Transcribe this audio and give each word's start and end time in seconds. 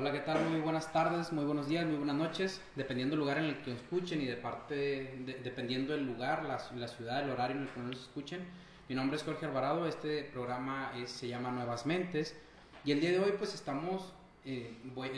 Hola, 0.00 0.12
¿qué 0.12 0.20
tal? 0.20 0.48
Muy 0.48 0.60
buenas 0.60 0.92
tardes, 0.92 1.32
muy 1.32 1.44
buenos 1.44 1.66
días, 1.66 1.84
muy 1.84 1.96
buenas 1.96 2.14
noches, 2.14 2.60
dependiendo 2.76 3.16
del 3.16 3.18
lugar 3.18 3.38
en 3.38 3.46
el 3.46 3.58
que 3.62 3.72
nos 3.72 3.80
escuchen 3.80 4.20
y 4.20 4.26
de 4.26 4.36
parte, 4.36 5.24
dependiendo 5.42 5.92
del 5.92 6.06
lugar, 6.06 6.44
la, 6.44 6.56
la, 6.76 6.86
ciudad, 6.86 7.24
el 7.24 7.30
horario 7.30 7.56
en 7.56 7.62
el 7.64 7.68
que 7.68 7.80
nos 7.80 7.96
escuchen. 8.02 8.46
Mi 8.88 8.94
nombre 8.94 9.16
es 9.16 9.24
Jorge 9.24 9.46
Alvarado, 9.46 9.88
este 9.88 10.22
programa 10.22 10.92
se 11.06 11.26
llama 11.26 11.50
Nuevas 11.50 11.84
Mentes 11.84 12.36
y 12.84 12.92
el 12.92 13.00
día 13.00 13.10
de 13.10 13.18
hoy 13.18 13.32
pues 13.38 13.54
estamos, 13.54 14.12
eh, 14.44 14.72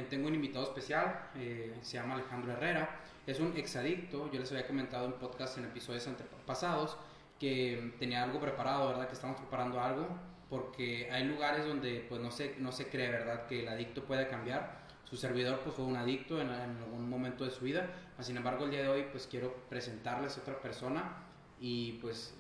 tengo 0.09 0.29
un 0.29 0.35
invitado 0.35 0.65
especial, 0.65 1.29
eh, 1.35 1.77
se 1.83 1.99
llama 1.99 2.15
Alejandro 2.15 2.53
Herrera, 2.53 3.03
es 3.27 3.39
un 3.39 3.55
exadicto, 3.59 4.33
yo 4.33 4.41
les 4.41 4.51
había 4.51 4.67
comentado 4.67 5.05
en 5.05 5.13
podcast 5.13 5.59
en 5.59 5.65
episodios 5.65 6.09
pasados 6.47 6.97
que 7.39 7.93
tenía 7.99 8.23
algo 8.25 8.41
preparado, 8.41 8.89
¿verdad? 8.89 9.09
Que 9.09 9.15
estamos 9.15 9.37
preparando 9.37 9.79
algo 9.79 10.09
porque 10.51 11.09
hay 11.13 11.25
lugares 11.25 11.65
donde 11.65 12.05
pues 12.09 12.21
no 12.21 12.33
se, 12.33 12.57
no 12.59 12.73
se 12.73 12.89
cree, 12.89 13.09
¿verdad? 13.09 13.47
Que 13.47 13.61
el 13.61 13.69
adicto 13.69 14.03
puede 14.05 14.29
cambiar. 14.29 14.81
Su 15.05 15.17
servidor 15.17 15.61
pues 15.61 15.77
fue 15.77 15.85
un 15.85 15.97
adicto 15.97 16.41
en, 16.41 16.51
algún 16.51 17.09
momento 17.09 17.45
de 17.45 17.51
su 17.51 17.65
vida. 17.65 17.87
Sin 18.19 18.37
embargo, 18.37 18.65
el 18.65 18.73
día 18.73 18.83
de 18.83 18.89
hoy 18.89 19.07
pues 19.11 19.29
quiero 19.29 19.55
presentarles 19.69 20.37
a 20.37 20.41
otra 20.41 20.61
persona 20.61 21.25
y 21.61 21.93
pues, 22.03 22.35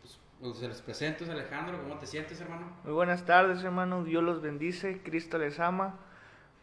pues, 0.00 0.18
pues, 0.40 0.56
se 0.56 0.68
les 0.68 0.80
presento, 0.80 1.24
es 1.24 1.30
Alejandro. 1.30 1.82
¿Cómo 1.82 1.98
te 1.98 2.06
sientes, 2.06 2.40
hermano? 2.40 2.76
Muy 2.84 2.92
buenas 2.92 3.26
tardes, 3.26 3.62
hermano. 3.64 4.04
Dios 4.04 4.22
los 4.22 4.40
bendice, 4.40 5.02
Cristo 5.02 5.36
les 5.38 5.58
ama. 5.58 5.98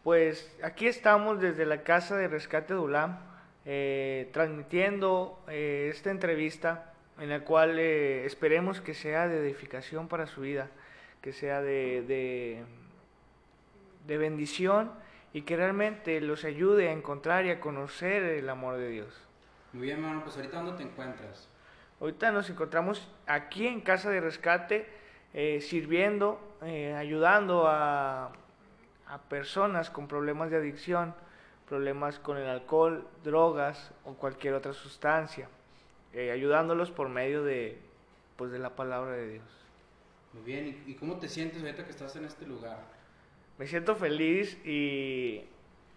Pues 0.04 0.58
aquí 0.64 0.88
estamos 0.88 1.42
desde 1.42 1.66
la 1.66 1.84
casa 1.84 2.16
de 2.16 2.30
Rescate 2.30 2.74
de 2.74 2.80
Ulam, 2.80 3.20
eh, 3.66 4.30
transmitiendo 4.32 5.44
eh, 5.50 5.90
esta 5.92 6.10
entrevista 6.10 6.89
en 7.20 7.30
la 7.30 7.42
cual 7.42 7.78
eh, 7.80 8.26
esperemos 8.26 8.82
que 8.82 8.94
sea 8.94 9.28
de 9.28 9.40
edificación 9.40 10.08
para 10.08 10.26
su 10.26 10.42
vida, 10.42 10.70
que 11.22 11.34
sea 11.34 11.62
de, 11.62 12.66
de, 14.08 14.18
bendición 14.18 14.92
y 15.34 15.44
que 15.44 15.56
realmente 15.56 16.20
los 16.22 16.44
ayude 16.44 16.90
a 16.90 16.92
encontrar 16.92 17.46
y 17.46 17.52
a 17.52 17.60
conocer 17.60 18.24
el 18.24 18.50
amor 18.50 18.78
de 18.78 18.90
Dios. 18.90 19.28
Muy 19.74 19.84
bien, 19.84 20.00
hermano, 20.00 20.24
pues 20.24 20.38
ahorita 20.38 20.58
dónde 20.62 20.84
te 20.84 20.90
encuentras? 20.90 21.48
Ahorita 22.00 22.32
nos 22.32 22.50
encontramos 22.50 23.08
aquí 23.28 23.68
en 23.68 23.82
Casa 23.82 24.10
de 24.10 24.22
Rescate, 24.22 24.88
eh, 25.34 25.62
sirviendo, 25.62 26.40
eh, 26.64 26.96
ayudando 26.96 27.68
a, 27.68 28.32
a 29.08 29.18
personas 29.30 29.92
con 29.92 30.08
problemas 30.08 30.50
de 30.50 30.58
adicción, 30.58 31.14
problemas 31.68 32.18
con 32.18 32.38
el 32.38 32.48
alcohol, 32.48 33.08
drogas 33.24 33.92
o 34.06 34.14
cualquier 34.14 34.56
otra 34.56 34.74
sustancia. 34.74 35.50
Eh, 36.14 36.32
ayudándolos 36.32 36.92
por 36.92 37.10
medio 37.10 37.44
de, 37.44 37.78
pues, 38.36 38.52
de 38.52 38.60
la 38.60 38.76
palabra 38.76 39.12
de 39.12 39.34
Dios. 39.34 39.46
Muy 40.34 40.44
bien, 40.44 40.84
¿y 40.88 40.94
cómo 40.96 41.18
te 41.18 41.28
sientes 41.28 41.62
ahorita 41.62 41.86
que 41.86 41.92
estás 41.92 42.16
en 42.16 42.26
este 42.26 42.46
lugar? 42.46 42.80
Me 43.58 43.68
siento 43.68 43.96
feliz 43.96 44.58
y 44.66 45.44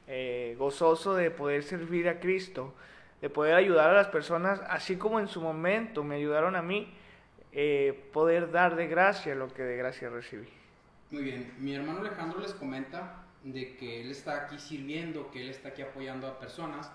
eh, 0.06 0.56
gozoso 0.58 1.14
de 1.14 1.30
poder 1.30 1.62
servir 1.62 2.08
a 2.08 2.18
Cristo, 2.18 2.74
de 3.20 3.30
poder 3.30 3.54
ayudar 3.54 3.90
a 3.90 3.94
las 3.94 4.08
personas, 4.08 4.60
así 4.68 4.96
como 4.96 5.20
en 5.20 5.28
su 5.28 5.40
momento 5.40 6.02
me 6.02 6.16
ayudaron 6.16 6.56
a 6.56 6.62
mí, 6.62 6.92
eh, 7.52 8.08
poder 8.12 8.50
dar 8.50 8.76
de 8.76 8.88
gracia 8.88 9.34
lo 9.34 9.52
que 9.52 9.62
de 9.62 9.76
gracia 9.76 10.08
recibí. 10.08 10.48
Muy 11.10 11.22
bien, 11.22 11.54
mi 11.58 11.74
hermano 11.74 12.00
Alejandro 12.00 12.40
les 12.40 12.54
comenta 12.54 13.24
de 13.44 13.76
que 13.76 14.00
él 14.00 14.10
está 14.10 14.44
aquí 14.44 14.58
sirviendo, 14.58 15.30
que 15.30 15.42
él 15.42 15.50
está 15.50 15.68
aquí 15.68 15.82
apoyando 15.82 16.26
a 16.26 16.38
personas. 16.38 16.90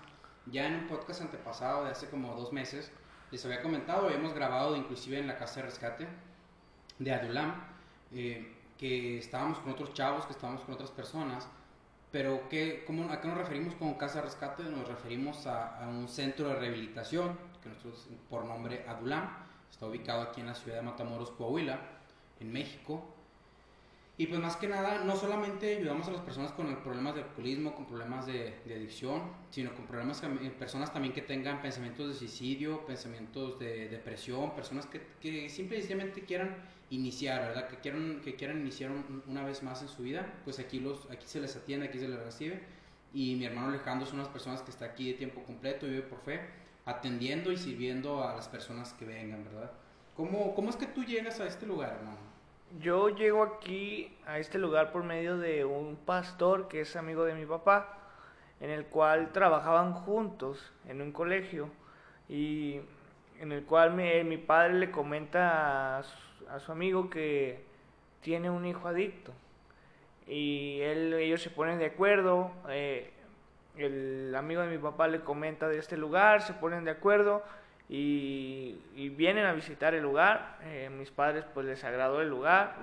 Ya 0.46 0.66
en 0.66 0.74
un 0.74 0.86
podcast 0.88 1.20
antepasado 1.20 1.84
de 1.84 1.90
hace 1.90 2.08
como 2.08 2.34
dos 2.34 2.52
meses, 2.52 2.90
les 3.30 3.44
había 3.44 3.62
comentado, 3.62 4.06
habíamos 4.06 4.34
grabado 4.34 4.76
inclusive 4.76 5.18
en 5.18 5.26
la 5.26 5.36
casa 5.36 5.60
de 5.60 5.66
rescate 5.66 6.08
de 6.98 7.12
Adulam, 7.12 7.54
eh, 8.12 8.54
que 8.76 9.18
estábamos 9.18 9.58
con 9.58 9.72
otros 9.72 9.92
chavos, 9.92 10.26
que 10.26 10.32
estábamos 10.32 10.62
con 10.62 10.74
otras 10.74 10.90
personas, 10.90 11.48
pero 12.10 12.48
¿qué, 12.48 12.86
¿a 13.10 13.20
qué 13.20 13.28
nos 13.28 13.36
referimos 13.36 13.74
con 13.74 13.94
casa 13.94 14.20
de 14.20 14.26
rescate? 14.26 14.62
Nos 14.64 14.88
referimos 14.88 15.46
a, 15.46 15.86
un 15.88 16.08
centro 16.08 16.48
de 16.48 16.54
rehabilitación, 16.56 17.38
que 17.62 17.68
nosotros 17.68 18.08
por 18.30 18.44
nombre 18.44 18.84
Adulam, 18.88 19.28
está 19.70 19.86
ubicado 19.86 20.22
aquí 20.22 20.40
en 20.40 20.46
la 20.46 20.54
ciudad 20.54 20.78
de 20.78 20.82
Matamoros, 20.82 21.30
Coahuila, 21.32 21.78
en 22.40 22.52
México, 22.52 23.14
y 24.20 24.26
pues 24.26 24.40
más 24.40 24.56
que 24.56 24.66
nada, 24.66 25.04
no 25.04 25.14
solamente 25.14 25.76
ayudamos 25.76 26.08
a 26.08 26.10
las 26.10 26.22
personas 26.22 26.50
con 26.50 26.66
problemas 26.82 27.14
de 27.14 27.22
alcoholismo, 27.22 27.76
con 27.76 27.86
problemas 27.86 28.26
de, 28.26 28.52
adicción, 28.66 29.22
sino 29.48 29.72
con 29.76 29.86
problemas, 29.86 30.20
eh, 30.24 30.52
personas 30.58 30.92
también 30.92 31.14
que 31.14 31.22
tengan 31.22 31.62
pensamientos 31.62 32.08
de 32.08 32.14
suicidio, 32.14 32.84
pensamientos 32.84 33.60
de 33.60 33.88
depresión, 33.88 34.56
personas 34.56 34.86
que, 34.86 35.00
que 35.20 35.48
simplemente 35.48 36.22
quieran 36.22 36.56
iniciar, 36.90 37.42
¿verdad? 37.42 37.68
Que 37.68 37.76
quieran, 37.76 38.20
que 38.24 38.34
quieran 38.34 38.58
iniciar 38.58 38.90
una 39.28 39.44
vez 39.44 39.62
más 39.62 39.82
en 39.82 39.88
su 39.88 40.02
vida, 40.02 40.26
pues 40.44 40.58
aquí, 40.58 40.80
los, 40.80 41.08
aquí 41.12 41.24
se 41.24 41.40
les 41.40 41.54
atiende, 41.54 41.86
aquí 41.86 42.00
se 42.00 42.08
les 42.08 42.18
recibe. 42.18 42.60
Y 43.14 43.36
mi 43.36 43.44
hermano 43.44 43.68
Alejandro 43.68 44.04
es 44.04 44.12
una 44.12 44.22
de 44.22 44.26
las 44.26 44.32
personas 44.32 44.62
que 44.62 44.72
está 44.72 44.86
aquí 44.86 45.12
de 45.12 45.14
tiempo 45.16 45.44
completo, 45.44 45.86
vive 45.86 46.02
por 46.02 46.20
fe, 46.22 46.40
atendiendo 46.86 47.52
y 47.52 47.56
sirviendo 47.56 48.26
a 48.26 48.34
las 48.34 48.48
personas 48.48 48.92
que 48.94 49.04
vengan, 49.04 49.44
¿verdad? 49.44 49.70
¿Cómo, 50.16 50.56
cómo 50.56 50.70
es 50.70 50.76
que 50.76 50.86
tú 50.86 51.04
llegas 51.04 51.38
a 51.38 51.46
este 51.46 51.66
lugar, 51.66 51.98
hermano? 52.00 52.27
Yo 52.76 53.08
llego 53.08 53.42
aquí 53.42 54.14
a 54.26 54.38
este 54.38 54.58
lugar 54.58 54.92
por 54.92 55.02
medio 55.02 55.38
de 55.38 55.64
un 55.64 55.96
pastor 55.96 56.68
que 56.68 56.82
es 56.82 56.96
amigo 56.96 57.24
de 57.24 57.34
mi 57.34 57.46
papá, 57.46 57.96
en 58.60 58.68
el 58.68 58.84
cual 58.84 59.32
trabajaban 59.32 59.94
juntos 59.94 60.70
en 60.86 61.00
un 61.00 61.10
colegio 61.10 61.70
y 62.28 62.80
en 63.40 63.52
el 63.52 63.64
cual 63.64 63.94
mi, 63.94 64.36
padre 64.36 64.74
le 64.74 64.90
comenta 64.90 65.98
a 65.98 66.02
su, 66.60 66.70
amigo 66.70 67.08
que 67.08 67.64
tiene 68.20 68.50
un 68.50 68.66
hijo 68.66 68.86
adicto. 68.86 69.32
Y 70.26 70.80
él, 70.82 71.14
ellos 71.14 71.40
se 71.40 71.48
ponen 71.48 71.78
de 71.78 71.86
acuerdo, 71.86 72.52
eh, 72.68 73.10
el 73.78 74.34
amigo 74.36 74.60
de 74.60 74.68
mi 74.68 74.78
papá 74.78 75.08
le 75.08 75.20
comenta 75.20 75.68
de 75.68 75.78
este 75.78 75.96
lugar, 75.96 76.42
se 76.42 76.52
ponen 76.52 76.84
de 76.84 76.90
acuerdo 76.90 77.42
y, 77.88 79.08
vienen 79.16 79.46
a 79.46 79.52
visitar 79.52 79.94
el 79.94 80.02
lugar. 80.02 80.58
Eh, 80.64 80.90
mis 80.90 81.10
padres 81.10 81.44
pues 81.54 81.66
les 81.66 81.82
agradó 81.84 82.20
el 82.20 82.28
lugar 82.28 82.76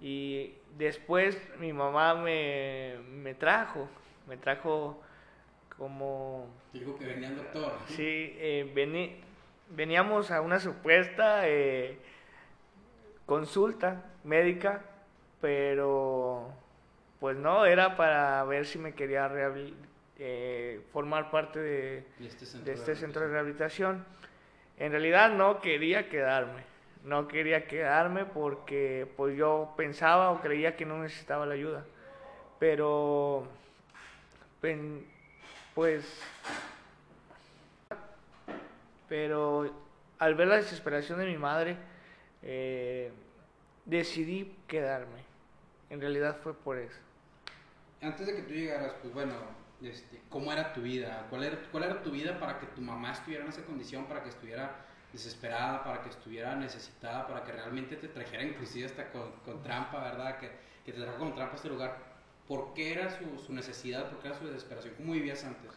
y 0.00 0.54
después 0.76 1.38
mi 1.58 1.72
mamá 1.72 2.14
me, 2.14 2.96
me 3.08 3.34
trajo, 3.34 3.88
me 4.26 4.36
trajo 4.36 5.00
como... 5.80 6.46
Dijo 6.72 6.96
que 6.98 7.06
venía 7.06 7.28
el 7.28 7.36
doctor. 7.36 7.72
Sí, 7.86 8.36
eh, 8.36 8.70
veníamos 9.70 10.30
a 10.30 10.42
una 10.42 10.60
supuesta 10.60 11.48
eh, 11.48 11.98
consulta 13.24 14.04
médica, 14.24 14.82
pero 15.40 16.52
pues 17.18 17.36
no, 17.36 17.64
era 17.64 17.96
para 17.96 18.44
ver 18.44 18.66
si 18.66 18.78
me 18.78 18.92
quería 18.92 19.30
eh, 20.18 20.80
formar 20.92 21.30
parte 21.30 21.60
de, 21.60 22.06
este 22.20 22.58
de 22.58 22.72
este 22.72 22.94
centro 22.94 23.22
de 23.22 23.28
rehabilitación. 23.28 24.04
En 24.80 24.92
realidad 24.92 25.30
no 25.30 25.60
quería 25.60 26.08
quedarme, 26.08 26.64
no 27.04 27.28
quería 27.28 27.68
quedarme 27.68 28.24
porque 28.24 29.06
pues 29.14 29.36
yo 29.36 29.74
pensaba 29.76 30.30
o 30.30 30.40
creía 30.40 30.74
que 30.74 30.86
no 30.86 30.98
necesitaba 31.02 31.44
la 31.44 31.52
ayuda. 31.52 31.84
Pero 32.58 33.46
pues 35.74 36.04
pero 39.06 39.70
al 40.18 40.34
ver 40.34 40.48
la 40.48 40.56
desesperación 40.56 41.18
de 41.18 41.26
mi 41.26 41.36
madre 41.36 41.76
eh, 42.42 43.12
decidí 43.84 44.56
quedarme. 44.66 45.24
En 45.90 46.00
realidad 46.00 46.38
fue 46.42 46.54
por 46.54 46.78
eso. 46.78 46.98
Antes 48.00 48.26
de 48.26 48.36
que 48.36 48.42
tú 48.42 48.54
llegaras, 48.54 48.94
pues 49.02 49.12
bueno, 49.12 49.34
este, 49.82 50.20
cómo 50.28 50.52
era 50.52 50.72
tu 50.72 50.82
vida, 50.82 51.26
¿Cuál 51.30 51.44
era, 51.44 51.58
cuál 51.70 51.84
era 51.84 52.02
tu 52.02 52.10
vida 52.10 52.38
para 52.38 52.58
que 52.58 52.66
tu 52.66 52.80
mamá 52.80 53.12
estuviera 53.12 53.44
en 53.44 53.50
esa 53.50 53.64
condición, 53.64 54.04
para 54.04 54.22
que 54.22 54.28
estuviera 54.28 54.76
desesperada, 55.12 55.82
para 55.82 56.02
que 56.02 56.10
estuviera 56.10 56.54
necesitada, 56.54 57.26
para 57.26 57.42
que 57.42 57.52
realmente 57.52 57.96
te 57.96 58.08
trajera 58.08 58.42
inclusive 58.42 58.86
hasta 58.86 59.10
con, 59.10 59.62
trampa, 59.62 60.00
¿verdad? 60.00 60.38
Que, 60.38 60.50
que, 60.84 60.92
te 60.92 61.00
trajo 61.00 61.18
con 61.18 61.34
trampa 61.34 61.54
a 61.54 61.56
este 61.56 61.68
lugar. 61.68 61.96
¿Por 62.46 62.74
qué 62.74 62.92
era 62.92 63.10
su, 63.10 63.52
necesidad? 63.52 64.10
¿Por 64.10 64.20
qué 64.20 64.28
era 64.28 64.38
su 64.38 64.46
desesperación? 64.46 64.94
¿Cómo 64.96 65.12
vivías 65.12 65.44
antes? 65.44 65.70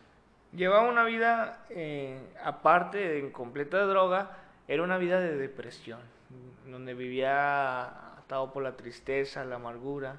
Llevaba 0.51 0.87
una 0.87 1.03
vida, 1.03 1.65
eh, 1.69 2.19
aparte 2.43 2.97
de 2.97 3.31
completa 3.31 3.77
de 3.77 3.85
droga, 3.85 4.37
era 4.67 4.83
una 4.83 4.97
vida 4.97 5.19
de 5.19 5.35
depresión, 5.35 6.01
donde 6.67 6.93
vivía 6.93 8.17
atado 8.17 8.51
por 8.53 8.63
la 8.63 8.75
tristeza, 8.75 9.45
la 9.45 9.55
amargura, 9.55 10.17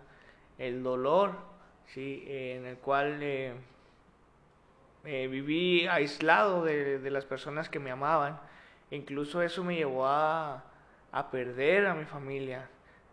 el 0.59 0.83
dolor, 0.83 1.37
¿sí? 1.87 2.25
en 2.27 2.65
el 2.67 2.79
cual... 2.79 3.23
Eh, 3.23 3.55
eh, 5.05 5.29
viví 5.29 5.87
aislado 5.87 6.65
de, 6.65 6.99
de, 6.99 7.11
las 7.11 7.25
personas 7.25 7.69
que 7.69 7.79
me 7.79 7.91
amaban. 7.91 8.41
Incluso 8.91 9.43
eso 9.43 9.65
me 9.65 9.77
llevó 9.77 10.06
a, 10.06 10.65
a, 11.12 11.31
perder 11.31 11.87
a 11.87 11.95
mi 11.95 12.05
familia, 12.05 12.69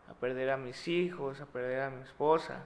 a 0.10 0.14
perder 0.14 0.52
a 0.52 0.58
mis 0.58 0.88
hijos, 0.88 1.42
a 1.42 1.46
perder 1.46 1.82
a 1.82 1.90
mi 1.90 2.04
esposa. 2.04 2.66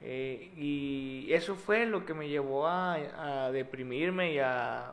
Eh, 0.00 0.52
y 0.56 1.32
eso 1.32 1.54
fue 1.56 1.86
lo 1.86 2.04
que 2.04 2.14
me 2.14 2.28
llevó 2.28 2.66
a, 2.66 2.94
a, 2.94 3.50
deprimirme 3.50 4.32
y 4.32 4.38
a 4.38 4.92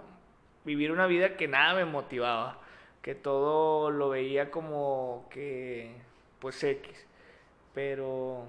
vivir 0.66 0.92
una 0.92 1.08
vida 1.08 1.36
que 1.36 1.48
nada 1.48 1.76
me 1.76 1.86
motivaba, 1.86 2.60
que 3.02 3.16
todo 3.16 3.92
lo 3.92 4.10
veía 4.10 4.52
como 4.52 5.28
que, 5.30 5.96
pues 6.40 6.64
X. 6.64 7.06
Pero 7.74 8.48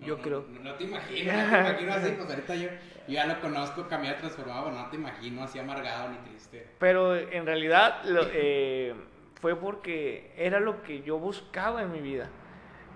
yo 0.00 0.18
creo. 0.20 0.44
No, 0.48 0.60
no, 0.60 0.74
te 0.74 0.84
imagino, 0.84 1.32
no 1.32 1.50
te 1.50 1.58
imagino 1.58 1.92
así, 1.92 2.10
pues 2.16 2.30
ahorita 2.30 2.54
yo, 2.54 2.68
yo 2.68 3.14
ya 3.14 3.26
lo 3.26 3.40
conozco, 3.40 3.88
cambiado, 3.88 4.18
transformado, 4.18 4.70
no 4.70 4.88
te 4.90 4.96
imagino 4.96 5.42
así 5.42 5.58
amargado 5.58 6.10
ni 6.10 6.18
triste. 6.18 6.66
Pero 6.78 7.16
en 7.16 7.46
realidad 7.46 8.04
lo, 8.04 8.22
eh, 8.32 8.94
fue 9.40 9.56
porque 9.56 10.32
era 10.36 10.60
lo 10.60 10.82
que 10.82 11.02
yo 11.02 11.18
buscaba 11.18 11.82
en 11.82 11.92
mi 11.92 12.00
vida. 12.00 12.28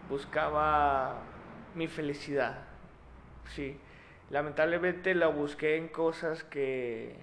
Buscaba 0.08 1.22
mi 1.74 1.88
felicidad. 1.88 2.64
Sí. 3.54 3.78
Lamentablemente 4.30 5.14
la 5.14 5.26
busqué 5.26 5.76
en 5.76 5.88
cosas 5.88 6.42
que 6.44 7.16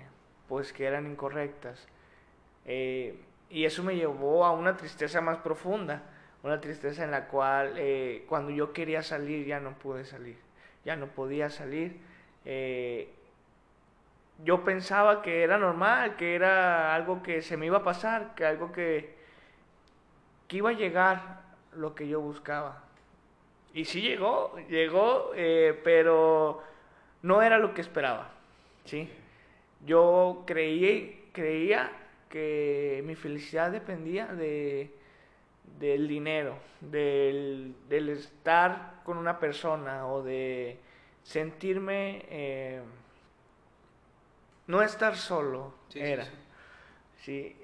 pues 0.48 0.74
que 0.74 0.86
eran 0.86 1.06
incorrectas. 1.06 1.88
Eh, 2.66 3.20
y 3.50 3.66
eso 3.66 3.84
me 3.84 3.96
llevó 3.96 4.46
a 4.46 4.52
una 4.52 4.75
tristeza 4.75 5.22
más 5.22 5.38
profunda, 5.38 6.04
una 6.44 6.62
tristeza 6.62 7.03
en 7.03 7.12
la 7.12 7.27
cual 7.27 7.74
eh, 7.77 8.25
cuando 8.27 8.51
yo 8.51 8.71
quería 8.71 9.03
salir 9.03 9.45
ya 9.45 9.59
no 9.59 9.74
pude 9.74 10.06
salir, 10.06 10.38
ya 10.86 10.95
no 10.95 11.07
podía 11.07 11.50
salir. 11.50 11.97
Eh, 12.45 13.09
yo 14.44 14.63
pensaba 14.63 15.21
que 15.21 15.44
era 15.44 15.57
normal, 15.57 16.15
que 16.15 16.36
era 16.36 16.95
algo 16.95 17.21
que 17.21 17.41
se 17.41 17.57
me 17.57 17.65
iba 17.65 17.80
a 17.80 17.83
pasar, 17.83 18.36
que 18.36 18.45
algo 18.45 18.71
que, 18.71 19.15
que 20.47 20.57
iba 20.57 20.69
a 20.69 20.74
llegar 20.74 21.41
lo 21.75 21.94
que 21.94 22.07
yo 22.07 22.21
buscaba. 22.21 22.83
Y 23.74 23.86
sí 23.86 24.01
llegó, 24.01 24.56
llegó, 24.69 25.31
eh, 25.36 25.80
pero 25.83 26.63
no 27.21 27.41
era 27.41 27.59
lo 27.59 27.74
que 27.74 27.81
esperaba, 27.81 28.31
¿sí? 28.86 29.09
Yo 29.86 30.44
creí, 30.47 31.30
creía 31.33 31.91
que 32.30 33.03
mi 33.06 33.15
felicidad 33.15 33.71
dependía 33.71 34.27
de, 34.27 34.91
del 35.64 36.08
dinero, 36.08 36.56
del, 36.82 37.76
del 37.88 38.10
estar 38.10 39.02
con 39.04 39.18
una 39.18 39.40
persona 39.40 40.08
o 40.08 40.22
de 40.24 40.80
sentirme, 41.24 42.26
eh, 42.30 42.82
no 44.68 44.82
estar 44.82 45.16
solo, 45.16 45.74
Sí, 45.90 46.00
era. 46.00 46.26
sí. 46.26 46.32
Sí, 47.22 47.58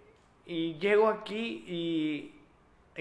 y 0.46 0.74
llego 0.80 1.08
aquí 1.08 1.64
y, 1.68 2.36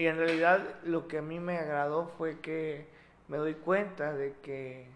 y 0.01 0.05
en 0.05 0.17
realidad 0.17 0.61
lo 0.85 1.07
que 1.07 1.17
a 1.17 1.21
mí 1.21 1.39
me 1.39 1.57
agradó 1.57 2.07
fue 2.17 2.39
que 2.39 2.87
me 3.27 3.37
doy 3.37 3.55
cuenta 3.55 4.13
de 4.13 4.35
que 4.41 4.87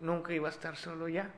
nunca 0.00 0.32
iba 0.32 0.48
a 0.48 0.50
estar 0.50 0.76
solo 0.76 1.08
ya. 1.08 1.30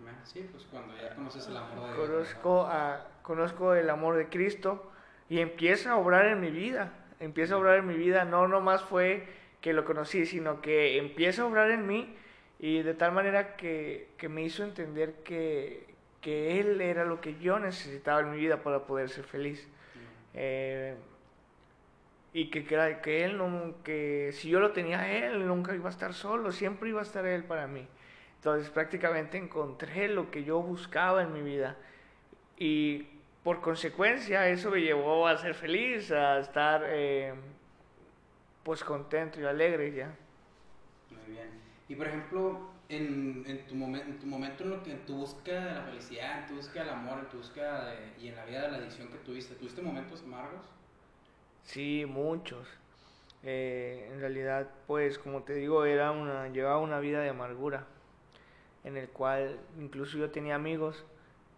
Bueno, 0.00 0.18
Sí, 0.24 0.48
pues 0.52 0.64
cuando 0.70 0.94
ya 0.96 1.14
conoces 1.14 1.48
el 1.48 1.56
amor 1.56 1.80
de 1.80 1.94
Dios. 1.94 2.08
Conozco, 2.08 2.66
a, 2.66 3.06
conozco 3.22 3.74
el 3.74 3.90
amor 3.90 4.16
de 4.16 4.28
Cristo 4.28 4.92
y 5.28 5.40
empieza 5.40 5.92
a 5.92 5.96
obrar 5.96 6.26
en 6.26 6.40
mi 6.40 6.50
vida. 6.50 6.92
Empieza 7.20 7.54
a 7.54 7.58
obrar 7.58 7.78
en 7.78 7.86
mi 7.86 7.94
vida. 7.94 8.24
No 8.24 8.48
nomás 8.48 8.82
fue 8.82 9.26
que 9.60 9.72
lo 9.72 9.84
conocí, 9.84 10.26
sino 10.26 10.60
que 10.60 10.98
empieza 10.98 11.42
a 11.42 11.46
obrar 11.46 11.70
en 11.70 11.86
mí 11.86 12.14
y 12.58 12.82
de 12.82 12.94
tal 12.94 13.12
manera 13.12 13.56
que, 13.56 14.08
que 14.16 14.28
me 14.28 14.42
hizo 14.42 14.64
entender 14.64 15.14
que, 15.24 15.86
que 16.20 16.60
Él 16.60 16.80
era 16.80 17.04
lo 17.04 17.20
que 17.20 17.38
yo 17.38 17.58
necesitaba 17.58 18.20
en 18.20 18.30
mi 18.30 18.38
vida 18.38 18.62
para 18.62 18.86
poder 18.86 19.08
ser 19.08 19.24
feliz. 19.24 19.68
Eh, 20.34 20.94
y 22.32 22.50
que, 22.50 22.64
que, 22.64 23.24
él 23.24 23.38
no, 23.38 23.74
que 23.82 24.30
si 24.32 24.48
yo 24.48 24.60
lo 24.60 24.72
tenía 24.72 25.26
él, 25.26 25.46
nunca 25.46 25.74
iba 25.74 25.88
a 25.88 25.90
estar 25.90 26.14
solo, 26.14 26.52
siempre 26.52 26.90
iba 26.90 27.00
a 27.00 27.02
estar 27.02 27.26
él 27.26 27.44
para 27.44 27.66
mí. 27.66 27.86
Entonces 28.36 28.70
prácticamente 28.70 29.38
encontré 29.38 30.08
lo 30.08 30.30
que 30.30 30.44
yo 30.44 30.60
buscaba 30.60 31.22
en 31.22 31.32
mi 31.32 31.42
vida. 31.42 31.76
Y 32.56 33.08
por 33.42 33.60
consecuencia 33.60 34.48
eso 34.48 34.70
me 34.70 34.80
llevó 34.80 35.26
a 35.26 35.36
ser 35.38 35.54
feliz, 35.54 36.10
a 36.10 36.38
estar 36.40 36.82
eh, 36.86 37.34
pues 38.62 38.84
contento 38.84 39.40
y 39.40 39.44
alegre 39.44 39.92
ya. 39.94 40.14
Muy 41.10 41.34
bien. 41.34 41.48
Y 41.88 41.94
por 41.94 42.06
ejemplo, 42.06 42.70
en, 42.88 43.44
en, 43.46 43.66
tu, 43.66 43.74
momen- 43.74 44.02
en 44.02 44.18
tu 44.18 44.26
momento 44.26 44.64
en, 44.64 44.70
lo 44.70 44.82
que, 44.82 44.92
en 44.92 45.06
tu 45.06 45.14
búsqueda 45.16 45.64
de 45.64 45.74
la 45.74 45.82
felicidad, 45.82 46.40
en 46.42 46.46
tu 46.48 46.54
búsqueda 46.56 46.84
del 46.84 46.92
amor, 46.94 47.18
en 47.20 47.28
tu 47.28 47.38
búsqueda 47.38 47.86
de- 47.90 48.22
y 48.22 48.28
en 48.28 48.36
la 48.36 48.44
vida 48.44 48.62
de 48.62 48.70
la 48.72 48.76
adicción 48.78 49.08
que 49.08 49.18
tuviste, 49.18 49.54
¿tuviste 49.54 49.80
momentos 49.80 50.22
amargos? 50.22 50.66
Sí, 51.62 52.04
muchos. 52.06 52.66
Eh, 53.42 54.08
en 54.12 54.20
realidad, 54.20 54.68
pues, 54.86 55.18
como 55.18 55.42
te 55.44 55.54
digo, 55.54 55.84
era 55.84 56.10
una, 56.10 56.48
llevaba 56.48 56.78
una 56.78 56.98
vida 57.00 57.20
de 57.20 57.28
amargura, 57.30 57.86
en 58.84 58.96
el 58.96 59.08
cual 59.08 59.58
incluso 59.78 60.18
yo 60.18 60.30
tenía 60.30 60.54
amigos 60.56 61.04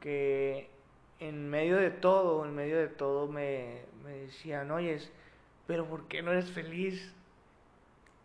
que 0.01 0.71
en 1.21 1.49
medio 1.49 1.77
de 1.77 1.91
todo, 1.91 2.45
en 2.47 2.55
medio 2.55 2.79
de 2.79 2.89
todo 2.89 3.29
me, 3.29 3.83
me 4.05 4.13
decían, 4.13 4.71
oyes, 4.71 5.11
pero 5.67 5.87
¿por 5.87 6.09
qué 6.09 6.23
no 6.23 6.33
eres 6.33 6.51
feliz? 6.51 7.13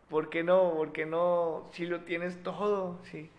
¿Por 0.10 0.30
qué 0.30 0.44
no? 0.44 0.74
¿Por 0.74 0.94
qué 0.94 1.06
no? 1.06 1.68
Si 1.74 1.86
lo 1.86 2.02
tienes 2.02 2.42
todo, 2.42 3.00
sí. 3.12 3.30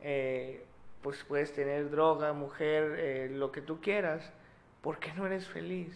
Eh, 0.00 0.64
pues 1.02 1.22
puedes 1.24 1.52
tener 1.52 1.90
droga, 1.90 2.32
mujer, 2.32 2.96
eh, 2.98 3.28
lo 3.30 3.52
que 3.52 3.60
tú 3.60 3.80
quieras. 3.80 4.32
¿Por 4.82 4.98
qué 4.98 5.12
no 5.14 5.26
eres 5.26 5.46
feliz? 5.46 5.94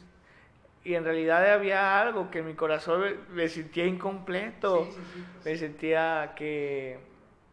Y 0.85 0.95
en 0.95 1.05
realidad 1.05 1.51
había 1.51 2.01
algo 2.01 2.31
que 2.31 2.41
en 2.41 2.47
mi 2.47 2.55
corazón 2.55 3.01
me, 3.01 3.15
me 3.35 3.49
sentía 3.49 3.87
incompleto. 3.87 4.85
Sí, 4.85 4.93
sí, 4.93 5.01
sí, 5.15 5.25
pues. 5.33 5.45
Me 5.47 5.57
sentía 5.57 6.35
que, 6.37 6.99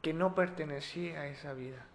que 0.01 0.13
no 0.13 0.35
pertenecía 0.35 1.21
a 1.21 1.27
esa 1.27 1.53
vida. 1.53 1.85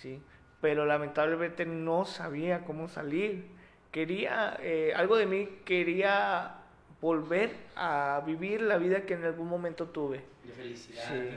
¿sí? 0.00 0.20
Pero 0.64 0.86
lamentablemente 0.86 1.66
no 1.66 2.06
sabía 2.06 2.64
cómo 2.64 2.88
salir. 2.88 3.44
Quería, 3.92 4.56
eh, 4.62 4.94
algo 4.96 5.18
de 5.18 5.26
mí 5.26 5.58
quería 5.62 6.54
volver 7.02 7.54
a 7.76 8.22
vivir 8.24 8.62
la 8.62 8.78
vida 8.78 9.02
que 9.02 9.12
en 9.12 9.24
algún 9.24 9.46
momento 9.46 9.88
tuve. 9.88 10.24
De 10.42 10.52
felicidad, 10.54 11.02
Sí. 11.06 11.28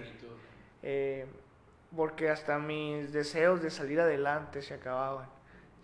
Eh, 0.81 1.25
porque 1.93 2.29
hasta 2.29 2.57
mis 2.57 3.11
deseos 3.11 3.61
de 3.61 3.69
salir 3.69 3.99
adelante 3.99 4.61
se 4.61 4.75
acababan. 4.75 5.27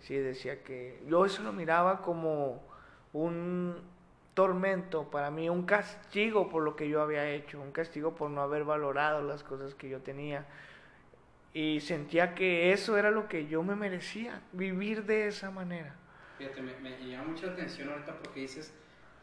Sí, 0.00 0.16
decía 0.16 0.62
que 0.62 1.02
yo 1.06 1.26
eso 1.26 1.42
lo 1.42 1.52
miraba 1.52 2.00
como 2.00 2.62
un 3.12 3.76
tormento 4.32 5.10
para 5.10 5.30
mí, 5.30 5.50
un 5.50 5.66
castigo 5.66 6.48
por 6.48 6.62
lo 6.62 6.76
que 6.76 6.88
yo 6.88 7.02
había 7.02 7.28
hecho, 7.28 7.60
un 7.60 7.72
castigo 7.72 8.14
por 8.14 8.30
no 8.30 8.40
haber 8.40 8.64
valorado 8.64 9.20
las 9.20 9.42
cosas 9.42 9.74
que 9.74 9.90
yo 9.90 10.00
tenía. 10.00 10.46
Y 11.54 11.80
sentía 11.80 12.34
que 12.34 12.72
eso 12.72 12.98
era 12.98 13.10
lo 13.12 13.28
que 13.28 13.46
yo 13.46 13.62
me 13.62 13.76
merecía, 13.76 14.42
vivir 14.52 15.04
de 15.04 15.28
esa 15.28 15.50
manera. 15.50 15.94
Fíjate, 16.36 16.60
me, 16.60 16.74
me 16.80 16.98
llama 17.08 17.28
mucho 17.28 17.46
la 17.46 17.52
atención 17.52 17.88
ahorita 17.90 18.18
porque 18.18 18.40
dices 18.40 18.74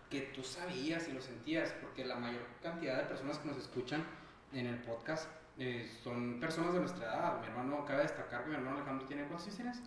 que 0.10 0.22
tú 0.22 0.42
sabías 0.42 1.08
y 1.10 1.12
lo 1.12 1.22
sentías, 1.22 1.74
porque 1.82 2.06
la 2.06 2.16
mayor 2.16 2.42
cantidad 2.64 2.98
de 2.98 3.04
personas 3.04 3.38
que 3.38 3.50
nos 3.50 3.58
escuchan 3.58 4.04
en 4.54 4.66
el 4.66 4.78
podcast 4.78 5.30
eh, 5.60 5.86
son 6.04 6.40
personas 6.40 6.74
de 6.74 6.80
nuestra 6.80 7.06
edad. 7.06 7.42
Mi 7.42 7.48
hermano, 7.48 7.84
cabe 7.86 8.04
destacar 8.04 8.44
que 8.44 8.50
mi 8.50 8.56
hermano 8.56 8.78
Alejandro 8.78 9.06
tiene, 9.06 9.24
¿cuántos 9.24 9.48
años 9.48 9.56
tienes? 9.58 9.82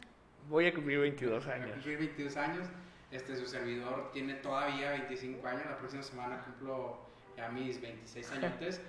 Voy 0.49 0.67
a 0.67 0.75
cumplir 0.75 0.99
22 1.01 1.49
Va 1.49 1.53
a 1.53 1.55
años. 1.55 1.71
cumplir 1.73 1.99
22 1.99 2.37
años. 2.37 2.69
Este, 3.11 3.37
su 3.37 3.47
servidor 3.47 4.11
tiene 4.13 4.35
todavía 4.35 4.91
25 4.91 5.47
años. 5.47 5.65
La 5.65 5.79
próxima 5.79 6.03
semana 6.03 6.43
cumplo 6.45 7.01
ya 7.37 7.49
mis 7.49 7.81
26 7.81 8.33
años. 8.33 8.53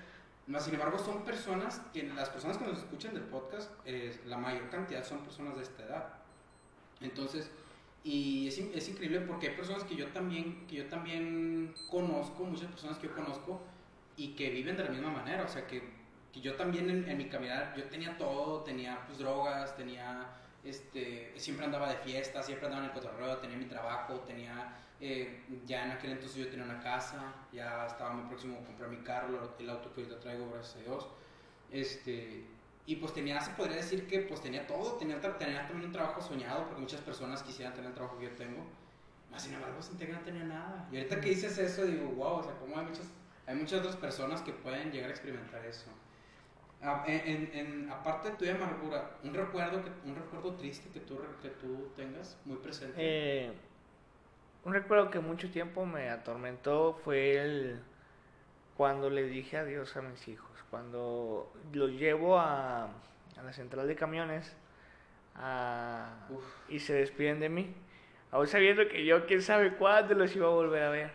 Más 0.47 0.63
sin 0.65 0.75
embargo, 0.75 0.99
son 0.99 1.23
personas 1.23 1.81
que 1.91 2.03
las 2.03 2.29
personas 2.29 2.57
que 2.57 2.65
nos 2.65 2.77
escuchan 2.77 3.13
del 3.13 3.23
podcast, 3.23 3.71
eh, 3.85 4.19
la 4.25 4.37
mayor 4.37 4.69
cantidad 4.69 5.03
son 5.03 5.19
personas 5.19 5.55
de 5.55 5.63
esta 5.63 5.83
edad. 5.83 6.13
Entonces, 7.01 7.49
y 8.03 8.47
es, 8.47 8.59
es 8.59 8.89
increíble 8.89 9.21
porque 9.21 9.49
hay 9.49 9.55
personas 9.55 9.83
que 9.83 9.95
yo 9.95 10.07
también 10.09 10.67
que 10.67 10.75
yo 10.75 10.85
también 10.85 11.73
conozco, 11.89 12.43
muchas 12.43 12.69
personas 12.69 12.99
que 12.99 13.07
yo 13.07 13.15
conozco 13.15 13.59
y 14.15 14.35
que 14.35 14.51
viven 14.51 14.77
de 14.77 14.83
la 14.83 14.91
misma 14.91 15.09
manera. 15.09 15.43
O 15.43 15.47
sea, 15.47 15.65
que, 15.65 15.81
que 16.31 16.41
yo 16.41 16.55
también 16.55 16.91
en, 16.91 17.09
en 17.09 17.17
mi 17.17 17.27
caminar, 17.27 17.73
yo 17.75 17.85
tenía 17.85 18.15
todo, 18.15 18.61
tenía 18.61 19.03
pues 19.07 19.17
drogas, 19.17 19.75
tenía 19.75 20.27
este, 20.65 21.33
siempre 21.37 21.65
andaba 21.65 21.89
de 21.89 21.97
fiesta, 21.97 22.41
siempre 22.41 22.65
andaba 22.65 22.85
en 22.85 22.89
el 22.89 22.95
cotorreo, 22.95 23.37
tenía 23.37 23.57
mi 23.57 23.65
trabajo, 23.65 24.19
tenía, 24.21 24.75
eh, 24.99 25.43
ya 25.65 25.85
en 25.85 25.91
aquel 25.91 26.13
entonces 26.13 26.37
yo 26.37 26.49
tenía 26.49 26.65
una 26.65 26.79
casa, 26.79 27.33
ya 27.53 27.85
estaba 27.85 28.13
muy 28.13 28.27
próximo 28.27 28.59
a 28.59 28.65
comprar 28.65 28.89
mi 28.89 28.97
carro, 28.97 29.53
el 29.59 29.69
auto 29.69 29.93
que 29.93 30.01
ahorita 30.01 30.19
traigo, 30.19 30.49
gracias 30.51 30.77
a 30.77 30.79
Dios. 30.79 31.07
Este, 31.71 32.45
y 32.87 32.95
pues 32.97 33.13
tenía, 33.13 33.39
se 33.41 33.51
podría 33.51 33.77
decir 33.77 34.07
que 34.07 34.19
pues 34.21 34.41
tenía 34.41 34.65
todo, 34.67 34.93
tenía, 34.93 35.19
tenía 35.37 35.65
también 35.67 35.87
un 35.87 35.91
trabajo 35.91 36.21
soñado, 36.21 36.65
porque 36.65 36.81
muchas 36.81 37.01
personas 37.01 37.43
quisieran 37.43 37.73
tener 37.73 37.89
el 37.89 37.95
trabajo 37.95 38.17
que 38.17 38.25
yo 38.25 38.31
tengo, 38.31 38.65
más 39.31 39.43
sin 39.43 39.53
embargo 39.53 39.81
sentía 39.81 40.07
que 40.07 40.13
no 40.13 40.21
tenía 40.21 40.43
nada. 40.43 40.87
Y 40.91 40.97
ahorita 40.97 41.21
que 41.21 41.29
dices 41.29 41.57
eso, 41.57 41.85
digo, 41.85 42.09
wow, 42.09 42.37
o 42.39 42.43
sea, 42.43 42.53
como 42.53 42.77
hay 42.79 42.85
muchas, 42.85 43.07
hay 43.45 43.55
muchas 43.55 43.79
otras 43.79 43.95
personas 43.95 44.41
que 44.41 44.51
pueden 44.51 44.91
llegar 44.91 45.09
a 45.09 45.13
experimentar 45.13 45.65
eso. 45.65 45.87
En, 47.07 47.27
en- 47.27 47.51
en- 47.53 47.89
aparte 47.89 48.31
de 48.31 48.35
tu 48.37 48.45
amargura, 48.49 49.11
un 49.23 49.33
recuerdo, 49.33 49.83
que, 49.83 49.89
un 50.07 50.15
recuerdo 50.15 50.53
triste 50.55 50.89
que 50.93 50.99
tú, 50.99 51.19
que 51.41 51.49
tú 51.49 51.89
tengas 51.95 52.37
muy 52.45 52.57
presente. 52.57 52.93
Eh, 52.97 53.51
un 54.63 54.73
recuerdo 54.73 55.09
que 55.09 55.19
mucho 55.19 55.49
tiempo 55.51 55.85
me 55.85 56.09
atormentó 56.09 56.99
fue 57.03 57.37
el 57.37 57.79
cuando 58.77 59.09
le 59.09 59.23
dije 59.23 59.57
adiós 59.57 59.95
a 59.97 60.01
mis 60.01 60.27
hijos, 60.27 60.49
cuando 60.69 61.51
los 61.73 61.91
llevo 61.91 62.37
a, 62.37 62.83
a 62.85 63.43
la 63.43 63.53
central 63.53 63.87
de 63.87 63.95
camiones 63.95 64.55
a- 65.35 66.09
y 66.69 66.79
se 66.79 66.93
despiden 66.93 67.39
de 67.39 67.49
mí, 67.49 67.73
aún 68.31 68.47
sabiendo 68.47 68.87
que 68.87 69.05
yo 69.05 69.25
quién 69.25 69.41
sabe 69.41 69.73
cuándo 69.75 70.13
los 70.15 70.35
iba 70.35 70.47
a 70.47 70.49
volver 70.49 70.83
a 70.83 70.89
ver. 70.89 71.11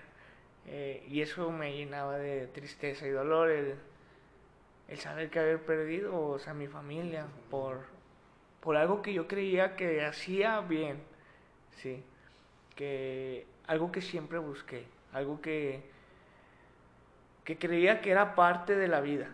Eh, 0.66 1.04
y 1.08 1.20
eso 1.22 1.50
me 1.50 1.76
llenaba 1.76 2.18
de 2.18 2.46
tristeza 2.48 3.06
y 3.06 3.10
dolor, 3.10 3.50
el, 3.50 3.74
el 4.90 4.98
saber 4.98 5.30
que 5.30 5.38
haber 5.38 5.64
perdido, 5.64 6.20
o 6.20 6.38
sea, 6.40 6.52
mi 6.52 6.66
familia, 6.66 7.26
por, 7.48 7.84
por 8.60 8.76
algo 8.76 9.02
que 9.02 9.12
yo 9.14 9.28
creía 9.28 9.76
que 9.76 10.04
hacía 10.04 10.60
bien, 10.62 11.00
sí, 11.76 12.02
que 12.74 13.46
algo 13.68 13.92
que 13.92 14.02
siempre 14.02 14.38
busqué, 14.38 14.84
algo 15.12 15.40
que, 15.40 15.88
que 17.44 17.56
creía 17.56 18.00
que 18.00 18.10
era 18.10 18.34
parte 18.34 18.74
de 18.74 18.88
la 18.88 19.00
vida, 19.00 19.28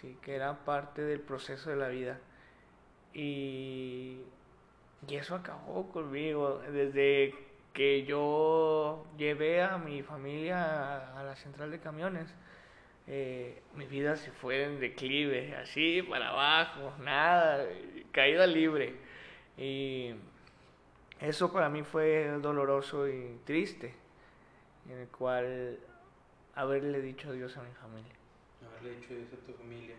sí, 0.00 0.16
que 0.22 0.34
era 0.34 0.64
parte 0.64 1.02
del 1.02 1.20
proceso 1.20 1.68
de 1.68 1.76
la 1.76 1.88
vida. 1.88 2.18
Y, 3.12 4.22
y 5.06 5.14
eso 5.14 5.34
acabó 5.34 5.92
conmigo, 5.92 6.62
desde 6.72 7.34
que 7.74 8.04
yo 8.04 9.04
llevé 9.18 9.62
a 9.62 9.76
mi 9.76 10.02
familia 10.02 11.18
a 11.20 11.22
la 11.22 11.36
central 11.36 11.70
de 11.70 11.80
camiones 11.80 12.34
eh, 13.06 13.62
mi 13.74 13.86
vida 13.86 14.16
se 14.16 14.30
fue 14.30 14.64
en 14.64 14.80
declive, 14.80 15.54
así 15.56 16.02
para 16.02 16.30
abajo, 16.30 16.92
nada, 17.00 17.66
caída 18.12 18.46
libre. 18.46 18.94
Y 19.58 20.14
eso 21.20 21.52
para 21.52 21.68
mí 21.68 21.82
fue 21.82 22.28
doloroso 22.40 23.08
y 23.08 23.40
triste, 23.44 23.94
en 24.88 24.98
el 24.98 25.08
cual 25.08 25.78
haberle 26.54 27.00
dicho 27.02 27.30
adiós 27.30 27.56
a 27.56 27.62
mi 27.62 27.72
familia. 27.74 28.12
Haberle 28.66 29.00
dicho 29.00 29.12
adiós 29.12 29.28
a 29.32 29.46
tu 29.46 29.52
familia. 29.52 29.96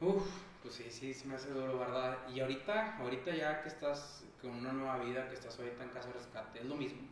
Uf, 0.00 0.26
pues 0.62 0.74
sí, 0.74 0.90
sí, 0.90 1.14
sí 1.14 1.28
me 1.28 1.34
hace 1.34 1.50
duro, 1.50 1.78
¿verdad? 1.78 2.18
Y 2.34 2.40
ahorita, 2.40 2.96
ahorita 2.98 3.34
ya 3.34 3.62
que 3.62 3.68
estás 3.68 4.24
con 4.40 4.50
una 4.50 4.72
nueva 4.72 4.98
vida, 4.98 5.28
que 5.28 5.34
estás 5.34 5.58
ahorita 5.58 5.84
en 5.84 5.90
casa 5.90 6.08
de 6.08 6.14
rescate, 6.14 6.58
¿es 6.58 6.64
lo 6.64 6.74
mismo? 6.74 7.02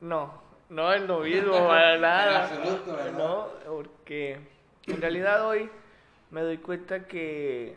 No, 0.00 0.47
no 0.70 0.96
lo 0.96 1.20
mismo 1.20 1.52
para 1.68 1.98
nada. 1.98 2.50
No, 3.16 3.48
porque 3.66 4.38
en 4.86 5.00
realidad 5.00 5.46
hoy 5.46 5.70
me 6.30 6.42
doy 6.42 6.58
cuenta 6.58 7.06
que, 7.06 7.76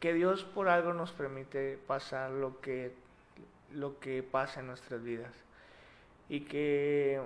que 0.00 0.14
Dios 0.14 0.44
por 0.44 0.68
algo 0.68 0.94
nos 0.94 1.12
permite 1.12 1.78
pasar 1.86 2.30
lo 2.30 2.60
que, 2.60 2.92
lo 3.72 3.98
que 4.00 4.22
pasa 4.22 4.60
en 4.60 4.68
nuestras 4.68 5.02
vidas. 5.02 5.32
Y 6.28 6.40
que 6.40 7.20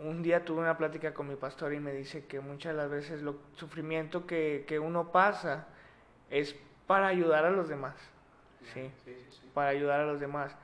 un 0.00 0.22
día 0.22 0.44
tuve 0.44 0.60
una 0.60 0.78
plática 0.78 1.12
con 1.12 1.28
mi 1.28 1.36
pastor 1.36 1.74
y 1.74 1.80
me 1.80 1.92
dice 1.92 2.24
que 2.26 2.40
muchas 2.40 2.72
de 2.72 2.82
las 2.82 2.90
veces 2.90 3.22
el 3.22 3.34
sufrimiento 3.56 4.26
que, 4.26 4.64
que 4.66 4.78
uno 4.78 5.12
pasa 5.12 5.66
es 6.30 6.56
para 6.86 7.08
ayudar 7.08 7.44
a 7.44 7.50
los 7.50 7.68
demás. 7.68 7.94
¿sí? 8.72 8.90
Para 9.54 9.70
ayudar 9.70 10.00
a 10.00 10.06
los 10.06 10.20
demás 10.20 10.54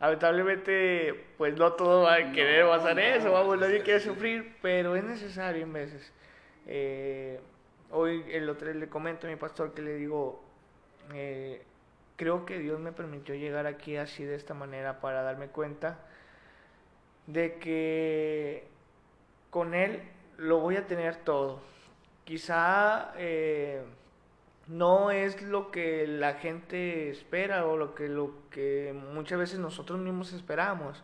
lamentablemente, 0.00 1.24
pues 1.38 1.56
no 1.56 1.72
todo 1.72 2.02
va 2.02 2.14
a 2.14 2.32
querer 2.32 2.66
pasar 2.66 2.98
eso, 2.98 3.32
vamos, 3.32 3.58
nadie 3.58 3.82
quiere 3.82 4.00
sufrir, 4.00 4.56
pero 4.60 4.96
es 4.96 5.04
necesario 5.04 5.62
en 5.62 5.72
veces. 5.72 6.12
Eh, 6.66 7.40
hoy 7.90 8.24
el 8.30 8.48
otro 8.48 8.72
le 8.72 8.88
comento 8.88 9.26
a 9.26 9.30
mi 9.30 9.36
pastor 9.36 9.74
que 9.74 9.82
le 9.82 9.94
digo, 9.94 10.42
eh, 11.12 11.62
creo 12.16 12.44
que 12.44 12.58
Dios 12.58 12.80
me 12.80 12.92
permitió 12.92 13.34
llegar 13.34 13.66
aquí 13.66 13.96
así 13.96 14.24
de 14.24 14.34
esta 14.34 14.54
manera 14.54 15.00
para 15.00 15.22
darme 15.22 15.48
cuenta 15.48 15.98
de 17.26 17.54
que 17.54 18.64
con 19.50 19.74
Él 19.74 20.02
lo 20.36 20.60
voy 20.60 20.76
a 20.76 20.86
tener 20.86 21.16
todo. 21.16 21.60
Quizá... 22.24 23.12
Eh, 23.16 23.82
no 24.66 25.10
es 25.10 25.42
lo 25.42 25.70
que 25.70 26.06
la 26.06 26.34
gente 26.34 27.10
espera 27.10 27.66
o 27.66 27.76
lo 27.76 27.94
que, 27.94 28.08
lo 28.08 28.32
que 28.50 28.94
muchas 29.12 29.38
veces 29.38 29.58
nosotros 29.58 29.98
mismos 29.98 30.32
esperamos, 30.32 31.02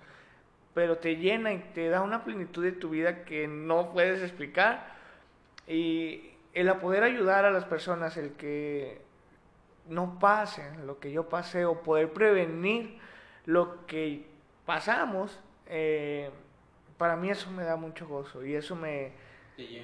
pero 0.75 0.99
te 0.99 1.17
llena 1.17 1.53
y 1.53 1.59
te 1.75 1.89
da 1.89 2.03
una 2.03 2.25
plenitud 2.25 2.63
de 2.63 2.73
tu 2.73 2.91
vida 2.91 3.25
que 3.25 3.47
no 3.49 3.93
puedes 3.93 4.23
explicar. 4.23 4.95
Y 5.67 6.31
el 6.55 6.73
poder 6.77 7.03
ayudar 7.03 7.45
a 7.45 7.51
las 7.51 7.65
personas, 7.65 8.17
el 8.17 8.33
que 8.33 9.03
no 9.89 10.19
pasen 10.19 10.87
lo 10.87 11.01
que 11.01 11.13
yo 11.13 11.29
pasé 11.29 11.65
o 11.65 11.83
poder 11.83 12.13
prevenir 12.13 12.99
lo 13.45 13.87
que 13.87 14.25
pasamos, 14.65 15.39
eh, 15.67 16.31
para 16.97 17.17
mí 17.17 17.31
eso 17.31 17.51
me 17.51 17.65
da 17.65 17.77
mucho 17.77 18.07
gozo 18.07 18.45
y 18.45 18.55
eso 18.55 18.77
me, 18.77 19.13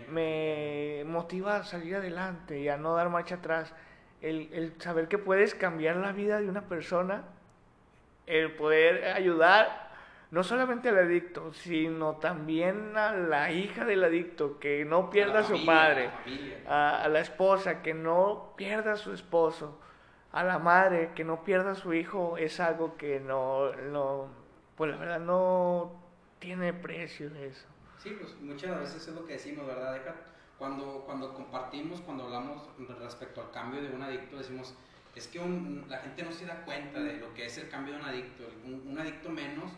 me 0.09 1.05
motiva 1.07 1.57
a 1.57 1.65
salir 1.65 1.97
adelante 1.97 2.59
y 2.61 2.69
a 2.69 2.77
no 2.77 2.95
dar 2.95 3.09
marcha 3.09 3.37
atrás. 3.37 3.75
El, 4.21 4.49
el, 4.53 4.81
saber 4.81 5.09
que 5.09 5.19
puedes 5.19 5.55
cambiar 5.55 5.97
la 5.97 6.13
vida 6.13 6.41
de 6.41 6.49
una 6.49 6.63
persona, 6.63 7.25
el 8.27 8.53
poder 8.53 9.05
ayudar 9.13 9.87
no 10.31 10.43
solamente 10.43 10.89
al 10.89 10.99
adicto, 10.99 11.53
sino 11.53 12.17
también 12.17 12.97
a 12.97 13.13
la 13.13 13.53
hija 13.53 13.85
del 13.85 14.05
adicto, 14.05 14.59
que 14.59 14.85
no 14.85 15.09
pierda 15.11 15.41
a, 15.41 15.45
su 15.45 15.65
padre, 15.65 16.11
a, 16.67 17.07
la 17.09 17.21
esposa, 17.21 17.83
que 17.83 17.95
no 17.95 18.53
pierda 18.57 18.93
a 18.93 18.97
su 18.97 19.13
esposo, 19.13 19.81
a 20.33 20.43
la 20.43 20.59
madre, 20.59 21.13
que 21.15 21.25
no 21.25 21.45
pierda 21.45 21.73
a 21.73 21.75
su 21.75 21.95
hijo, 21.95 22.37
es 22.39 22.59
algo 22.61 22.97
que 22.97 23.21
no, 23.21 23.73
no 23.73 24.29
pues 24.77 24.91
la 24.91 24.97
verdad 24.97 25.21
no 25.21 25.93
tiene 26.39 26.73
precio 26.73 27.31
eso. 27.37 27.67
Sí, 28.07 28.17
pues 28.21 28.41
muchas 28.41 28.79
veces 28.79 29.09
es 29.09 29.15
lo 29.17 29.27
que 29.27 29.33
decimos, 29.33 29.67
¿verdad? 29.67 29.95
Deja, 29.95 30.15
cuando, 30.61 31.03
cuando 31.05 31.35
compartimos, 31.35 32.01
cuando 32.03 32.23
hablamos 32.23 32.63
respecto 33.01 33.41
al 33.41 33.51
cambio 33.51 33.83
de 33.83 33.91
un 33.91 34.01
adicto, 34.01 34.37
decimos, 34.37 34.75
es 35.17 35.27
que 35.27 35.41
la 35.89 35.99
gente 35.99 36.23
no 36.23 36.31
se 36.31 36.47
da 36.47 36.65
cuenta 36.65 37.01
de 37.01 37.15
lo 37.15 37.35
que 37.35 37.47
es 37.47 37.59
el 37.59 37.69
cambio 37.69 37.95
de 37.95 38.01
un 38.01 38.07
adicto. 38.07 38.45
Un, 38.65 38.97
adicto 38.97 39.29
menos 39.29 39.73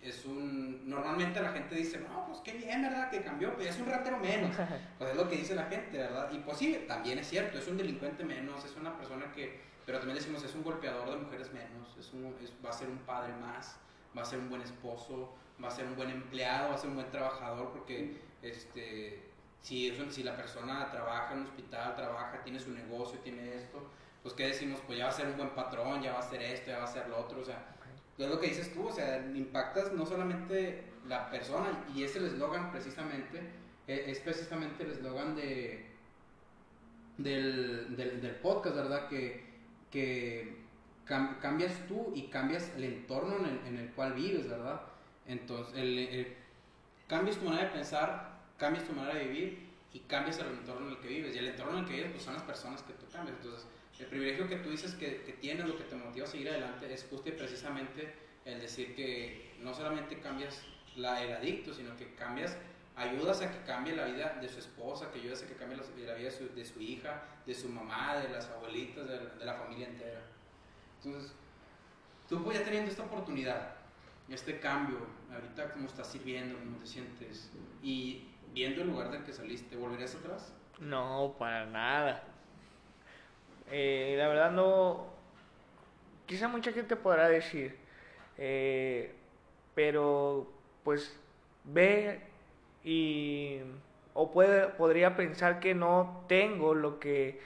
es 0.00 0.24
un... 0.24 0.88
Normalmente 0.88 1.42
la 1.42 1.50
gente 1.50 1.74
dice, 1.74 1.98
no, 1.98 2.24
pues 2.28 2.38
qué 2.44 2.52
bien, 2.52 2.82
¿verdad? 2.82 3.10
Que 3.10 3.20
cambió, 3.20 3.52
pero 3.56 3.68
es 3.68 3.80
un 3.80 3.86
ratero 3.86 4.18
menos. 4.18 4.54
Pues 4.98 5.10
es 5.10 5.16
lo 5.16 5.28
que 5.28 5.38
dice 5.38 5.56
la 5.56 5.64
gente, 5.64 5.98
¿verdad? 5.98 6.30
Y 6.30 6.38
pues 6.38 6.58
sí, 6.58 6.84
también 6.86 7.18
es 7.18 7.28
cierto, 7.28 7.58
es 7.58 7.66
un 7.66 7.78
delincuente 7.78 8.24
menos, 8.24 8.64
es 8.64 8.76
una 8.76 8.96
persona 8.96 9.32
que... 9.32 9.60
Pero 9.84 9.98
también 9.98 10.18
decimos, 10.18 10.44
es 10.44 10.54
un 10.54 10.62
golpeador 10.62 11.10
de 11.10 11.16
mujeres 11.16 11.52
menos, 11.52 11.96
es 11.98 12.12
un, 12.12 12.32
va 12.64 12.70
a 12.70 12.72
ser 12.72 12.88
un 12.88 12.98
padre 12.98 13.32
más, 13.34 13.76
va 14.16 14.22
a 14.22 14.24
ser 14.24 14.38
un 14.38 14.48
buen 14.48 14.62
esposo, 14.62 15.34
va 15.62 15.68
a 15.68 15.70
ser 15.70 15.86
un 15.86 15.96
buen 15.96 16.10
empleado, 16.10 16.68
va 16.68 16.74
a 16.74 16.78
ser 16.78 16.90
un 16.90 16.96
buen 16.96 17.10
trabajador, 17.10 17.70
porque 17.70 18.16
este, 18.42 19.22
si, 19.60 19.92
si 20.10 20.22
la 20.22 20.36
persona 20.36 20.90
trabaja 20.90 21.32
en 21.32 21.40
un 21.40 21.46
hospital, 21.46 21.96
trabaja, 21.96 22.42
tiene 22.42 22.58
su 22.58 22.70
negocio, 22.70 23.18
tiene 23.20 23.56
esto, 23.56 23.82
pues 24.22 24.34
qué 24.34 24.48
decimos, 24.48 24.80
pues 24.86 24.98
ya 24.98 25.06
va 25.06 25.10
a 25.10 25.14
ser 25.14 25.28
un 25.28 25.36
buen 25.36 25.50
patrón, 25.50 26.02
ya 26.02 26.12
va 26.12 26.18
a 26.18 26.30
ser 26.30 26.42
esto, 26.42 26.70
ya 26.70 26.78
va 26.78 26.84
a 26.84 26.92
ser 26.92 27.08
lo 27.08 27.18
otro, 27.18 27.40
o 27.40 27.44
sea, 27.44 27.74
es 28.18 28.28
lo 28.28 28.38
que 28.38 28.48
dices 28.48 28.72
tú, 28.72 28.86
o 28.86 28.92
sea, 28.92 29.18
impactas 29.34 29.92
no 29.92 30.06
solamente 30.06 30.84
la 31.08 31.30
persona, 31.30 31.84
y 31.94 32.04
ese 32.04 32.18
el 32.18 32.26
eslogan 32.26 32.70
precisamente, 32.70 33.40
e, 33.86 34.10
es, 34.10 34.20
precisamente 34.20 34.84
el 34.84 34.92
eslogan 34.92 35.34
de, 35.34 35.86
del, 37.18 37.96
del, 37.96 38.36
podcast, 38.36 38.76
¿verdad? 38.76 39.08
Que, 39.08 39.44
que 39.90 40.62
cambias 41.04 41.74
tú 41.88 42.12
y 42.14 42.28
cambias 42.28 42.72
el 42.76 42.84
entorno 42.84 43.36
en 43.38 43.44
el, 43.44 43.66
en 43.66 43.76
el 43.78 43.90
cual 43.90 44.12
vives, 44.12 44.48
¿verdad? 44.48 44.82
Entonces, 45.26 45.74
el, 45.76 46.36
cambias 47.06 47.36
tu 47.36 47.44
manera 47.44 47.64
de 47.64 47.70
pensar, 47.70 48.40
cambias 48.56 48.84
tu 48.84 48.92
manera 48.92 49.18
de 49.18 49.26
vivir 49.26 49.68
y 49.92 50.00
cambias 50.00 50.38
el 50.38 50.46
entorno 50.46 50.86
en 50.86 50.92
el 50.92 50.98
que 50.98 51.08
vives. 51.08 51.34
Y 51.34 51.38
el 51.38 51.48
entorno 51.48 51.72
en 51.72 51.78
el 51.80 51.84
que 51.86 51.96
vives 51.96 52.10
pues, 52.12 52.22
son 52.22 52.34
las 52.34 52.42
personas 52.42 52.82
que 52.82 52.92
tú 52.94 53.06
cambias. 53.12 53.36
Entonces, 53.36 53.66
el 53.98 54.06
privilegio 54.06 54.48
que 54.48 54.56
tú 54.56 54.70
dices 54.70 54.94
que, 54.94 55.36
tienes, 55.40 55.66
lo 55.66 55.76
que 55.76 55.84
te 55.84 55.94
motiva 55.94 56.26
a 56.26 56.28
seguir 56.28 56.48
adelante, 56.48 56.92
es 56.92 57.06
justo 57.08 57.28
y 57.28 57.32
precisamente 57.32 58.12
el 58.44 58.60
decir 58.60 58.94
que 58.96 59.54
no 59.60 59.74
solamente 59.74 60.18
cambias 60.18 60.62
la, 60.96 61.22
el 61.22 61.32
adicto, 61.32 61.72
sino 61.72 61.96
que 61.96 62.14
cambias, 62.14 62.56
ayudas 62.96 63.40
a 63.42 63.50
que 63.50 63.64
cambie 63.64 63.94
la 63.94 64.06
vida 64.06 64.38
de 64.40 64.48
su 64.48 64.58
esposa, 64.58 65.10
que 65.12 65.20
ayudas 65.20 65.42
a 65.42 65.46
que 65.46 65.54
cambie 65.54 65.76
la, 65.76 66.14
vida 66.14 66.14
de 66.14 66.64
su, 66.64 66.80
hija, 66.80 67.22
de 67.46 67.54
su 67.54 67.68
mamá, 67.68 68.16
de 68.16 68.28
las 68.30 68.48
abuelitas, 68.48 69.06
de, 69.06 69.18
de 69.18 69.44
la 69.44 69.54
familia 69.54 69.86
entera. 69.86 70.22
Entonces, 71.04 71.32
tú 72.28 72.42
pues 72.42 72.58
ya 72.58 72.64
teniendo 72.64 72.90
esta 72.90 73.04
oportunidad, 73.04 73.81
este 74.32 74.58
cambio, 74.58 74.98
ahorita 75.32 75.72
cómo 75.72 75.86
estás 75.86 76.06
sirviendo, 76.08 76.58
cómo 76.58 76.78
te 76.78 76.86
sientes, 76.86 77.50
y 77.82 78.28
viendo 78.52 78.82
el 78.82 78.88
lugar 78.88 79.10
del 79.10 79.22
que 79.24 79.32
saliste, 79.32 79.76
¿volverías 79.76 80.14
atrás? 80.14 80.54
No, 80.80 81.34
para 81.38 81.66
nada. 81.66 82.22
Eh, 83.70 84.14
la 84.18 84.28
verdad 84.28 84.50
no, 84.50 85.06
quizá 86.26 86.48
mucha 86.48 86.72
gente 86.72 86.96
podrá 86.96 87.28
decir, 87.28 87.76
eh, 88.38 89.14
pero 89.74 90.50
pues 90.84 91.16
ve 91.64 92.20
y 92.84 93.60
o 94.14 94.30
puede, 94.30 94.68
podría 94.68 95.16
pensar 95.16 95.60
que 95.60 95.74
no 95.74 96.24
tengo 96.28 96.74
lo 96.74 96.98
que 96.98 97.40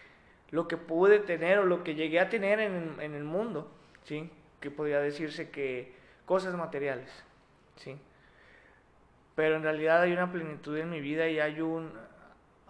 lo 0.50 0.68
que 0.68 0.76
pude 0.76 1.18
tener 1.18 1.58
o 1.58 1.64
lo 1.64 1.82
que 1.82 1.94
llegué 1.94 2.20
a 2.20 2.28
tener 2.28 2.60
en, 2.60 2.96
en 3.00 3.14
el 3.14 3.24
mundo, 3.24 3.68
¿sí? 4.04 4.30
Que 4.60 4.70
podría 4.70 5.00
decirse 5.00 5.50
que 5.50 5.92
cosas 6.26 6.54
materiales, 6.54 7.10
¿sí? 7.76 7.96
Pero 9.34 9.56
en 9.56 9.62
realidad 9.62 10.02
hay 10.02 10.12
una 10.12 10.30
plenitud 10.30 10.76
en 10.76 10.90
mi 10.90 11.00
vida 11.00 11.28
y 11.28 11.40
hay 11.40 11.60
un, 11.60 11.92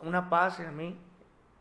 una 0.03 0.29
paz 0.31 0.61
en 0.61 0.77
mí 0.77 0.97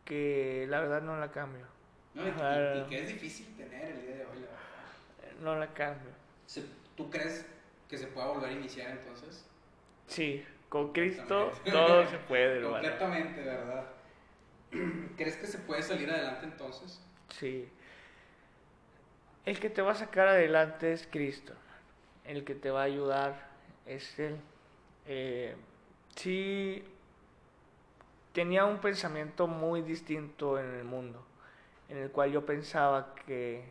que 0.03 0.67
la 0.69 0.79
verdad 0.81 1.01
no 1.01 1.17
la 1.17 1.31
cambio. 1.31 1.65
No, 2.13 2.27
y, 2.27 2.89
que 2.89 3.01
es 3.01 3.07
difícil 3.07 3.55
tener 3.57 3.91
el 3.91 4.01
día 4.01 4.15
de 4.17 4.25
hoy. 4.25 4.45
No 5.41 5.55
la 5.57 5.73
cambio. 5.73 6.11
¿Tú 6.95 7.09
crees 7.09 7.45
que 7.89 7.97
se 7.97 8.07
pueda 8.07 8.27
volver 8.27 8.49
a 8.49 8.53
iniciar 8.53 8.91
entonces? 8.91 9.45
Sí, 10.07 10.45
con 10.69 10.93
Cristo 10.93 11.51
todo 11.69 12.07
se 12.07 12.17
puede. 12.19 12.61
Completamente, 12.63 13.41
¿verdad? 13.41 13.85
¿Crees 15.17 15.37
que 15.37 15.47
se 15.47 15.57
puede 15.59 15.83
salir 15.83 16.09
adelante 16.09 16.45
entonces? 16.45 17.01
Sí. 17.29 17.69
El 19.45 19.59
que 19.59 19.69
te 19.69 19.81
va 19.81 19.91
a 19.91 19.95
sacar 19.95 20.27
adelante 20.27 20.93
es 20.93 21.07
Cristo. 21.11 21.53
El 22.25 22.43
que 22.43 22.55
te 22.55 22.71
va 22.71 22.81
a 22.81 22.85
ayudar 22.85 23.47
es 23.85 24.17
Él. 24.19 24.37
Eh, 25.07 25.55
sí, 26.15 26.83
tenía 28.33 28.65
un 28.65 28.79
pensamiento 28.79 29.47
muy 29.47 29.81
distinto 29.81 30.59
en 30.59 30.65
el 30.73 30.83
mundo, 30.83 31.23
en 31.89 31.97
el 31.97 32.11
cual 32.11 32.31
yo 32.31 32.45
pensaba 32.45 33.13
que 33.25 33.63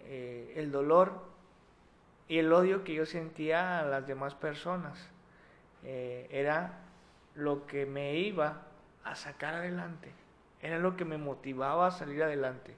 eh, 0.00 0.54
el 0.56 0.70
dolor 0.70 1.12
y 2.28 2.38
el 2.38 2.52
odio 2.52 2.84
que 2.84 2.94
yo 2.94 3.04
sentía 3.06 3.80
a 3.80 3.84
las 3.84 4.06
demás 4.06 4.34
personas 4.34 5.10
eh, 5.82 6.26
era 6.30 6.78
lo 7.34 7.66
que 7.66 7.84
me 7.84 8.16
iba 8.16 8.62
a 9.02 9.14
sacar 9.16 9.54
adelante, 9.54 10.10
era 10.62 10.78
lo 10.78 10.96
que 10.96 11.04
me 11.04 11.18
motivaba 11.18 11.88
a 11.88 11.90
salir 11.90 12.22
adelante. 12.22 12.74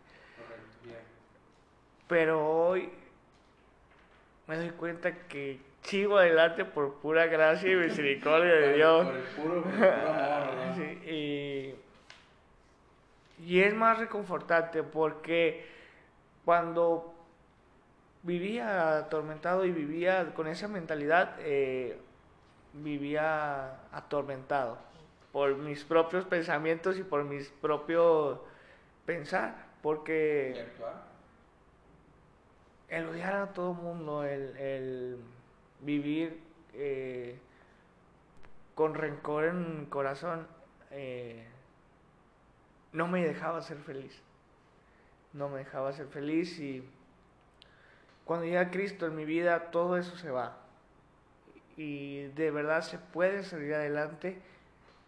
Pero 2.08 2.48
hoy 2.48 2.90
me 4.46 4.56
doy 4.56 4.70
cuenta 4.70 5.12
que 5.28 5.60
sigo 5.82 6.18
adelante 6.18 6.64
por 6.64 6.94
pura 6.94 7.26
gracia 7.26 7.70
y 7.70 7.76
misericordia 7.76 8.52
de 8.52 8.74
Dios. 8.74 9.06
Por 9.06 9.16
el 9.16 9.22
puro, 9.22 9.62
por 9.62 9.72
el 9.72 9.78
puro 9.78 10.12
amor, 10.12 10.82
y, 11.06 11.74
y 13.44 13.60
es 13.60 13.74
más 13.74 13.98
reconfortante 13.98 14.82
porque 14.82 15.66
cuando 16.44 17.14
vivía 18.22 18.98
atormentado 18.98 19.64
y 19.64 19.70
vivía 19.70 20.34
con 20.34 20.48
esa 20.48 20.68
mentalidad, 20.68 21.36
eh, 21.40 21.96
vivía 22.72 23.76
atormentado 23.92 24.78
por 25.32 25.56
mis 25.56 25.84
propios 25.84 26.24
pensamientos 26.24 26.98
y 26.98 27.02
por 27.02 27.24
mis 27.24 27.48
propios 27.48 28.38
pensar, 29.04 29.54
¿Y 29.54 29.82
porque 29.82 30.66
actuar? 30.72 31.15
El 32.88 33.06
odiar 33.06 33.34
a 33.34 33.52
todo 33.52 33.74
mundo, 33.74 34.24
el, 34.24 34.56
el 34.56 35.18
vivir 35.80 36.40
eh, 36.74 37.38
con 38.74 38.94
rencor 38.94 39.44
en 39.44 39.80
mi 39.80 39.86
corazón, 39.86 40.46
eh, 40.90 41.46
no 42.92 43.08
me 43.08 43.24
dejaba 43.24 43.62
ser 43.62 43.78
feliz. 43.78 44.22
No 45.32 45.48
me 45.48 45.58
dejaba 45.58 45.92
ser 45.92 46.06
feliz 46.06 46.58
y 46.60 46.82
cuando 48.24 48.46
llega 48.46 48.70
Cristo 48.70 49.06
en 49.06 49.16
mi 49.16 49.24
vida, 49.24 49.70
todo 49.70 49.96
eso 49.96 50.16
se 50.16 50.30
va. 50.30 50.58
Y 51.76 52.24
de 52.28 52.50
verdad 52.50 52.82
se 52.82 52.98
puede 52.98 53.44
salir 53.44 53.74
adelante 53.74 54.40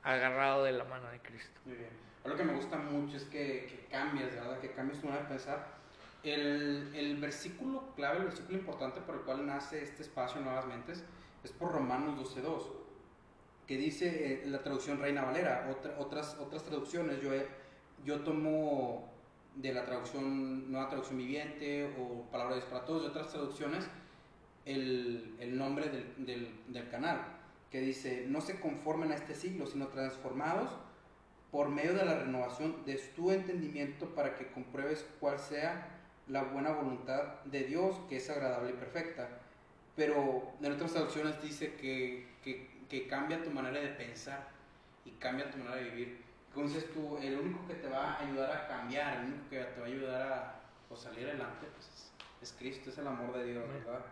agarrado 0.03 0.65
de 0.65 0.73
la 0.73 0.85
mano 0.85 1.09
de 1.11 1.21
Cristo. 1.21 1.61
Muy 1.65 1.77
bien. 1.77 1.91
Algo 2.25 2.37
que 2.37 2.45
me 2.45 2.55
gusta 2.55 2.77
mucho 2.77 3.17
es 3.17 3.25
que, 3.25 3.67
que 3.67 3.87
cambias, 3.91 4.35
¿verdad? 4.35 4.59
Que 4.61 4.73
cambias 4.73 5.01
tu 5.01 5.07
manera 5.07 5.25
de 5.25 5.31
pensar. 5.31 5.78
El, 6.23 6.91
el 6.95 7.17
versículo 7.19 7.95
clave, 7.95 8.19
el 8.19 8.25
versículo 8.25 8.59
importante 8.59 9.01
por 9.01 9.15
el 9.17 9.21
cual 9.23 9.47
nace 9.47 9.83
este 9.83 10.03
espacio 10.03 10.41
Nuevas 10.41 10.67
Mentes, 10.67 11.05
es 11.45 11.53
por 11.53 11.73
Romanos 11.73 12.19
12.2, 12.37 12.63
que 13.67 13.77
dice 13.77 14.43
eh, 14.45 14.47
la 14.47 14.63
traducción 14.63 14.99
Reina 15.01 15.23
Valera. 15.23 15.69
Otra- 15.71 15.95
otras, 15.99 16.37
otras 16.41 16.65
traducciones, 16.65 17.21
yo, 17.23 17.33
he- 17.33 17.47
yo 18.05 18.21
tomo 18.21 19.09
de 19.55 19.73
la 19.73 19.85
traducción 19.85 20.71
Nueva 20.71 20.89
Traducción 20.89 21.19
Viviente 21.19 21.95
o 21.99 22.23
Palabra 22.31 22.57
de 22.57 22.63
para 22.63 22.85
Todos, 22.85 23.03
de 23.03 23.09
otras 23.09 23.29
traducciones, 23.29 23.89
el, 24.65 25.35
el 25.41 25.57
nombre 25.59 25.89
del, 25.89 26.27
del, 26.27 26.49
del 26.69 26.89
canal, 26.91 27.21
que 27.71 27.81
dice, 27.81 28.25
no 28.29 28.41
se 28.41 28.61
conformen 28.61 29.13
a 29.13 29.15
este 29.15 29.35
siglo, 29.35 29.67
sino 29.67 29.89
transformados 29.89 30.71
por 31.51 31.69
medio 31.71 31.95
de 31.95 32.05
la 32.05 32.19
renovación 32.19 32.85
de 32.85 32.97
tu 33.17 33.31
entendimiento 33.31 34.15
para 34.15 34.37
que 34.37 34.51
compruebes 34.53 35.07
cuál 35.21 35.39
sea 35.39 35.95
la 36.29 36.45
buena 36.45 36.71
voluntad 36.71 37.43
de 37.45 37.65
Dios, 37.65 37.97
que 38.09 38.17
es 38.17 38.31
agradable 38.31 38.71
y 38.71 38.75
perfecta. 38.75 39.29
Pero 39.97 40.53
en 40.63 40.73
otras 40.73 40.93
traducciones 40.93 41.43
dice 41.43 41.75
que, 41.75 42.29
que, 42.43 42.69
que 42.89 43.07
cambia 43.07 43.43
tu 43.43 43.51
manera 43.51 43.81
de 43.81 43.89
pensar 43.89 44.49
y 45.05 45.11
cambia 45.13 45.51
tu 45.51 45.59
manera 45.59 45.77
de 45.77 45.91
vivir. 45.91 46.29
Dices 46.55 46.93
tú, 46.93 47.19
el 47.19 47.39
único 47.39 47.67
que 47.69 47.75
te 47.75 47.89
va 47.89 48.15
a 48.15 48.27
ayudar 48.27 48.51
a 48.51 48.67
cambiar, 48.67 49.19
el 49.19 49.27
único 49.27 49.49
que 49.49 49.59
te 49.59 49.81
va 49.81 49.87
a 49.87 49.89
ayudar 49.89 50.23
a 50.23 50.97
salir 50.97 51.29
adelante, 51.29 51.67
pues 51.73 51.87
es, 51.89 52.13
es 52.43 52.57
Cristo, 52.59 52.91
es 52.91 52.99
el 52.99 53.07
amor 53.07 53.37
de 53.37 53.45
Dios. 53.45 53.65
¿verdad? 53.69 54.05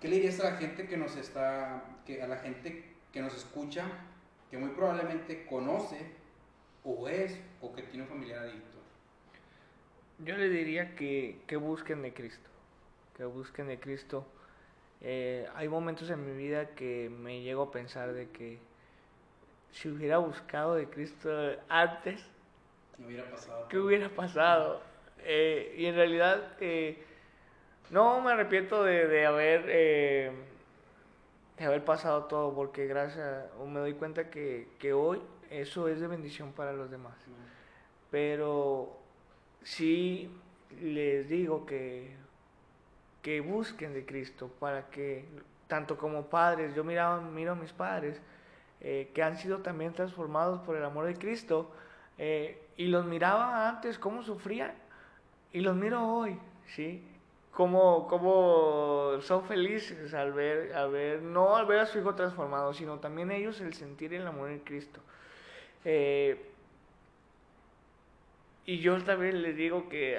¿Qué 0.00 0.08
le 0.08 0.16
dirías 0.16 0.40
a 0.40 0.52
la 0.52 0.56
gente 0.56 0.86
que 0.86 0.96
nos 0.96 1.16
está, 1.16 1.84
que 2.06 2.22
a 2.22 2.26
la 2.26 2.38
gente 2.38 2.94
que 3.12 3.20
nos 3.20 3.34
escucha, 3.34 3.84
que 4.50 4.56
muy 4.56 4.70
probablemente 4.70 5.44
conoce 5.46 5.98
o 6.84 7.08
es 7.08 7.38
o 7.60 7.72
que 7.74 7.82
tiene 7.82 8.04
un 8.04 8.08
familiar 8.08 8.38
adicto? 8.40 8.78
Yo 10.18 10.36
le 10.36 10.48
diría 10.48 10.94
que, 10.94 11.40
que 11.46 11.56
busquen 11.56 12.02
de 12.02 12.12
Cristo, 12.14 12.48
que 13.16 13.24
busquen 13.24 13.68
de 13.68 13.78
Cristo. 13.80 14.26
Eh, 15.00 15.48
hay 15.54 15.68
momentos 15.68 16.10
en 16.10 16.24
mi 16.24 16.36
vida 16.36 16.74
que 16.74 17.10
me 17.10 17.42
llego 17.42 17.62
a 17.64 17.70
pensar 17.72 18.12
de 18.12 18.30
que 18.30 18.58
si 19.72 19.88
hubiera 19.88 20.18
buscado 20.18 20.74
de 20.74 20.88
Cristo 20.88 21.30
antes, 21.68 22.24
No 22.98 23.06
hubiera 23.06 23.28
pasado. 23.30 23.68
¿qué 23.68 23.78
hubiera 23.78 24.08
pasado? 24.10 24.82
Eh, 25.18 25.74
y 25.78 25.86
en 25.86 25.94
realidad 25.94 26.56
eh, 26.60 27.02
no 27.90 28.20
me 28.20 28.32
arrepiento 28.32 28.84
de, 28.84 29.06
de 29.08 29.26
haber 29.26 29.66
de 29.66 31.64
haber 31.64 31.84
pasado 31.84 32.24
todo, 32.24 32.54
porque 32.54 32.86
gracias, 32.86 33.46
o 33.58 33.66
me 33.66 33.80
doy 33.80 33.94
cuenta 33.94 34.30
que, 34.30 34.68
que 34.78 34.92
hoy 34.92 35.20
eso 35.50 35.88
es 35.88 36.00
de 36.00 36.06
bendición 36.08 36.52
para 36.52 36.72
los 36.72 36.90
demás. 36.90 37.14
Pero 38.10 39.01
sí 39.64 40.30
les 40.80 41.28
digo 41.28 41.66
que, 41.66 42.14
que 43.22 43.40
busquen 43.40 43.94
de 43.94 44.04
Cristo 44.04 44.50
para 44.58 44.88
que, 44.90 45.24
tanto 45.68 45.96
como 45.96 46.26
padres, 46.26 46.74
yo 46.74 46.84
miraba, 46.84 47.20
miro 47.20 47.52
a 47.52 47.54
mis 47.54 47.72
padres, 47.72 48.20
eh, 48.80 49.10
que 49.14 49.22
han 49.22 49.36
sido 49.36 49.58
también 49.58 49.92
transformados 49.92 50.60
por 50.60 50.76
el 50.76 50.84
amor 50.84 51.06
de 51.06 51.14
Cristo, 51.14 51.70
eh, 52.18 52.60
y 52.76 52.86
los 52.86 53.06
miraba 53.06 53.68
antes 53.68 53.98
cómo 53.98 54.22
sufrían, 54.22 54.72
y 55.52 55.60
los 55.60 55.76
miro 55.76 56.06
hoy, 56.06 56.38
¿sí? 56.66 57.06
Cómo, 57.52 58.08
cómo 58.08 59.20
son 59.20 59.44
felices 59.44 60.14
al 60.14 60.32
ver, 60.32 60.72
al 60.74 60.90
ver, 60.90 61.22
no 61.22 61.54
al 61.54 61.66
ver 61.66 61.80
a 61.80 61.86
su 61.86 61.98
hijo 61.98 62.14
transformado, 62.14 62.72
sino 62.72 62.98
también 62.98 63.30
ellos 63.30 63.60
el 63.60 63.74
sentir 63.74 64.14
el 64.14 64.26
amor 64.26 64.50
en 64.50 64.60
Cristo. 64.60 65.00
Eh, 65.84 66.51
y 68.66 68.78
yo 68.80 69.02
también 69.04 69.42
les 69.42 69.56
digo 69.56 69.88
que, 69.88 70.18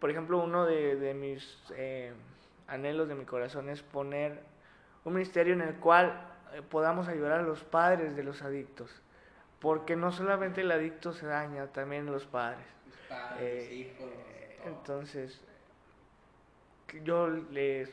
por 0.00 0.10
ejemplo, 0.10 0.42
uno 0.42 0.66
de, 0.66 0.96
de 0.96 1.14
mis 1.14 1.58
eh, 1.76 2.12
anhelos 2.66 3.08
de 3.08 3.14
mi 3.14 3.24
corazón 3.24 3.68
es 3.68 3.82
poner 3.82 4.40
un 5.04 5.14
ministerio 5.14 5.54
en 5.54 5.62
el 5.62 5.74
cual 5.76 6.20
eh, 6.54 6.62
podamos 6.68 7.08
ayudar 7.08 7.32
a 7.32 7.42
los 7.42 7.62
padres 7.62 8.16
de 8.16 8.24
los 8.24 8.42
adictos. 8.42 8.90
Porque 9.60 9.96
no 9.96 10.12
solamente 10.12 10.60
el 10.60 10.70
adicto 10.70 11.12
se 11.12 11.26
daña, 11.26 11.66
también 11.68 12.06
los 12.06 12.26
padres. 12.26 12.66
Los 12.86 12.96
padres, 13.08 13.40
Eh, 13.40 13.64
los 13.64 13.72
hijos, 13.72 13.98
todo. 13.98 14.68
Entonces, 14.68 15.40
yo 17.04 17.28
les, 17.28 17.90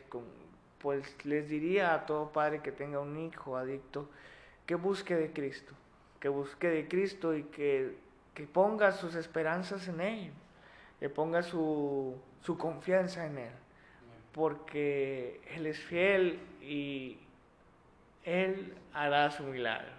pues, 0.79 1.25
les 1.25 1.47
diría 1.47 1.93
a 1.93 2.05
todo 2.05 2.31
padre 2.31 2.61
que 2.61 2.71
tenga 2.71 2.99
un 2.99 3.17
hijo 3.17 3.55
adicto 3.55 4.09
que 4.65 4.75
busque 4.75 5.15
de 5.15 5.31
Cristo, 5.31 5.73
que 6.19 6.29
busque 6.29 6.69
de 6.69 6.87
Cristo 6.87 7.35
y 7.35 7.43
que, 7.43 7.95
que 8.33 8.47
ponga 8.47 8.91
sus 8.91 9.15
esperanzas 9.15 9.87
en 9.87 10.01
Él, 10.01 10.31
que 10.99 11.09
ponga 11.09 11.43
su, 11.43 12.15
su 12.41 12.57
confianza 12.57 13.25
en 13.25 13.37
Él, 13.37 13.51
porque 14.31 15.41
Él 15.55 15.65
es 15.65 15.79
fiel 15.79 16.39
y 16.61 17.19
Él 18.23 18.75
hará 18.93 19.29
su 19.31 19.43
milagro. 19.43 19.91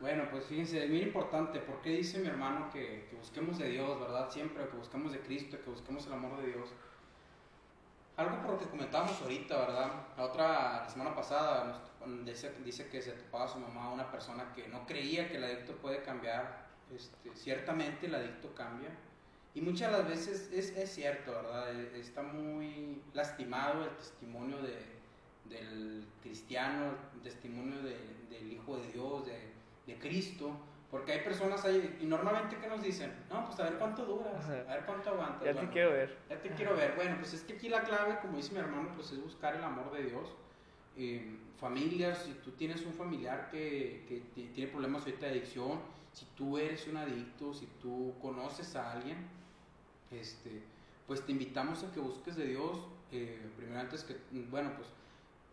Bueno, 0.00 0.28
pues 0.30 0.44
fíjense, 0.44 0.84
es 0.84 0.90
muy 0.90 1.02
importante, 1.02 1.58
porque 1.58 1.90
dice 1.90 2.20
mi 2.20 2.28
hermano 2.28 2.70
que, 2.72 3.08
que 3.10 3.16
busquemos 3.16 3.58
de 3.58 3.68
Dios, 3.68 3.98
¿verdad? 3.98 4.30
Siempre, 4.30 4.68
que 4.68 4.76
busquemos 4.76 5.10
de 5.10 5.18
Cristo, 5.18 5.58
que 5.64 5.70
busquemos 5.70 6.06
el 6.06 6.12
amor 6.12 6.40
de 6.40 6.52
Dios. 6.52 6.72
Algo 8.16 8.40
por 8.42 8.50
lo 8.52 8.58
que 8.58 8.66
comentábamos 8.66 9.20
ahorita, 9.22 9.56
¿verdad? 9.56 9.92
La 10.16 10.24
otra, 10.24 10.88
semana 10.88 11.14
pasada, 11.16 11.82
dice, 12.24 12.52
dice 12.64 12.88
que 12.88 13.00
se 13.02 13.12
topaba 13.12 13.48
su 13.48 13.58
mamá 13.58 13.92
una 13.92 14.10
persona 14.10 14.52
que 14.54 14.68
no 14.68 14.86
creía 14.86 15.28
que 15.28 15.36
el 15.36 15.44
adicto 15.44 15.72
puede 15.76 16.02
cambiar. 16.02 16.66
Este, 16.94 17.30
ciertamente 17.34 18.06
el 18.06 18.14
adicto 18.14 18.54
cambia. 18.54 18.88
Y 19.54 19.60
muchas 19.60 19.90
de 19.92 19.98
las 19.98 20.08
veces 20.08 20.50
es, 20.52 20.70
es 20.76 20.90
cierto, 20.94 21.32
¿verdad? 21.32 21.74
E- 21.74 21.98
Está 22.00 22.22
muy 22.22 23.02
lastimado 23.12 23.84
el 23.84 23.90
testimonio 23.96 24.58
de, 24.62 24.78
del 25.48 26.06
cristiano, 26.22 26.94
el 27.14 27.20
testimonio 27.22 27.82
de- 27.82 27.98
del 28.30 28.52
Hijo 28.52 28.76
de 28.78 28.92
Dios, 28.92 29.26
de, 29.26 29.52
de 29.86 29.98
Cristo. 29.98 30.52
Porque 30.90 31.12
hay 31.12 31.20
personas 31.20 31.62
ahí, 31.66 31.98
y 32.00 32.06
normalmente 32.06 32.56
que 32.56 32.66
nos 32.66 32.82
dicen, 32.82 33.12
no, 33.28 33.44
pues 33.44 33.60
a 33.60 33.64
ver 33.64 33.74
cuánto 33.74 34.06
duras, 34.06 34.32
Ajá. 34.42 34.52
a 34.70 34.74
ver 34.76 34.84
cuánto 34.86 35.10
aguantas. 35.10 35.42
Ya 35.44 35.50
te 35.52 35.54
Bueno, 35.56 35.70
quiero 35.72 35.90
ver. 35.92 36.16
ya 36.30 36.40
te 36.40 36.48
quiero 36.52 36.74
ver. 36.76 36.94
Bueno, 36.96 37.16
pues 37.18 37.34
es 37.34 37.42
que 37.42 37.52
aquí 37.54 37.68
la 37.68 37.82
clave, 37.82 38.18
como 38.22 38.38
dice 38.38 38.54
mi 38.54 38.60
hermano, 38.60 38.92
pues 38.94 39.12
es 39.12 39.22
buscar 39.22 39.54
el 39.56 39.64
amor 39.64 39.92
de 39.92 40.04
Dios. 40.04 40.34
Eh, 40.96 41.36
familias, 41.58 42.22
si 42.24 42.32
tú 42.44 42.52
tienes 42.52 42.84
un 42.84 42.92
familiar 42.92 43.50
que, 43.50 44.04
que 44.34 44.42
tiene 44.54 44.70
problemas 44.70 45.04
de 45.04 45.14
adicción, 45.26 45.80
si 46.12 46.26
tú 46.36 46.58
eres 46.58 46.86
un 46.88 46.96
adicto, 46.96 47.54
si 47.54 47.66
tú 47.80 48.14
conoces 48.20 48.74
a 48.76 48.92
alguien, 48.92 49.18
este, 50.10 50.62
pues 51.06 51.24
te 51.24 51.32
invitamos 51.32 51.84
a 51.84 51.92
que 51.92 52.00
busques 52.00 52.36
de 52.36 52.46
Dios, 52.46 52.78
eh, 53.12 53.40
primero 53.56 53.80
antes 53.80 54.04
que, 54.04 54.16
bueno, 54.50 54.72
pues, 54.76 54.88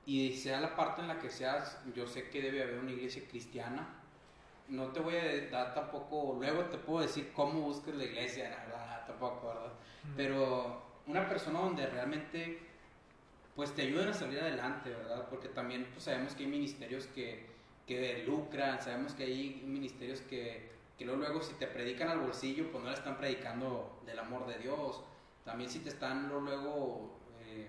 y 0.05 0.33
sea 0.33 0.59
la 0.59 0.75
parte 0.75 1.01
en 1.01 1.07
la 1.07 1.19
que 1.19 1.29
seas, 1.29 1.79
yo 1.95 2.07
sé 2.07 2.29
que 2.29 2.41
debe 2.41 2.63
haber 2.63 2.79
una 2.79 2.91
iglesia 2.91 3.23
cristiana, 3.27 3.87
no 4.67 4.87
te 4.87 4.99
voy 4.99 5.15
a 5.15 5.49
dar 5.49 5.73
tampoco, 5.73 6.35
luego 6.39 6.63
te 6.65 6.77
puedo 6.77 7.01
decir 7.01 7.31
cómo 7.33 7.61
busques 7.61 7.93
la 7.95 8.03
iglesia, 8.03 8.49
nada, 8.49 9.05
tampoco, 9.05 9.47
¿verdad? 9.47 9.73
Pero 10.15 10.81
una 11.07 11.27
persona 11.27 11.59
donde 11.59 11.85
realmente, 11.87 12.59
pues 13.55 13.73
te 13.73 13.83
ayuden 13.83 14.09
a 14.09 14.13
salir 14.13 14.39
adelante, 14.39 14.89
¿verdad? 14.89 15.27
Porque 15.29 15.47
también 15.47 15.85
pues, 15.93 16.03
sabemos 16.03 16.35
que 16.35 16.43
hay 16.43 16.49
ministerios 16.49 17.07
que, 17.07 17.45
que 17.87 18.23
lucran, 18.25 18.81
sabemos 18.81 19.13
que 19.13 19.23
hay 19.23 19.63
ministerios 19.65 20.19
que, 20.21 20.69
que 20.97 21.05
luego, 21.05 21.41
si 21.41 21.53
te 21.53 21.67
predican 21.67 22.09
al 22.09 22.19
bolsillo, 22.19 22.69
pues 22.71 22.83
no 22.83 22.89
le 22.89 22.95
están 22.95 23.17
predicando 23.17 24.01
del 24.05 24.19
amor 24.19 24.45
de 24.47 24.57
Dios. 24.59 25.01
También 25.45 25.69
si 25.69 25.79
te 25.79 25.89
están 25.89 26.27
luego 26.27 27.17
eh, 27.45 27.67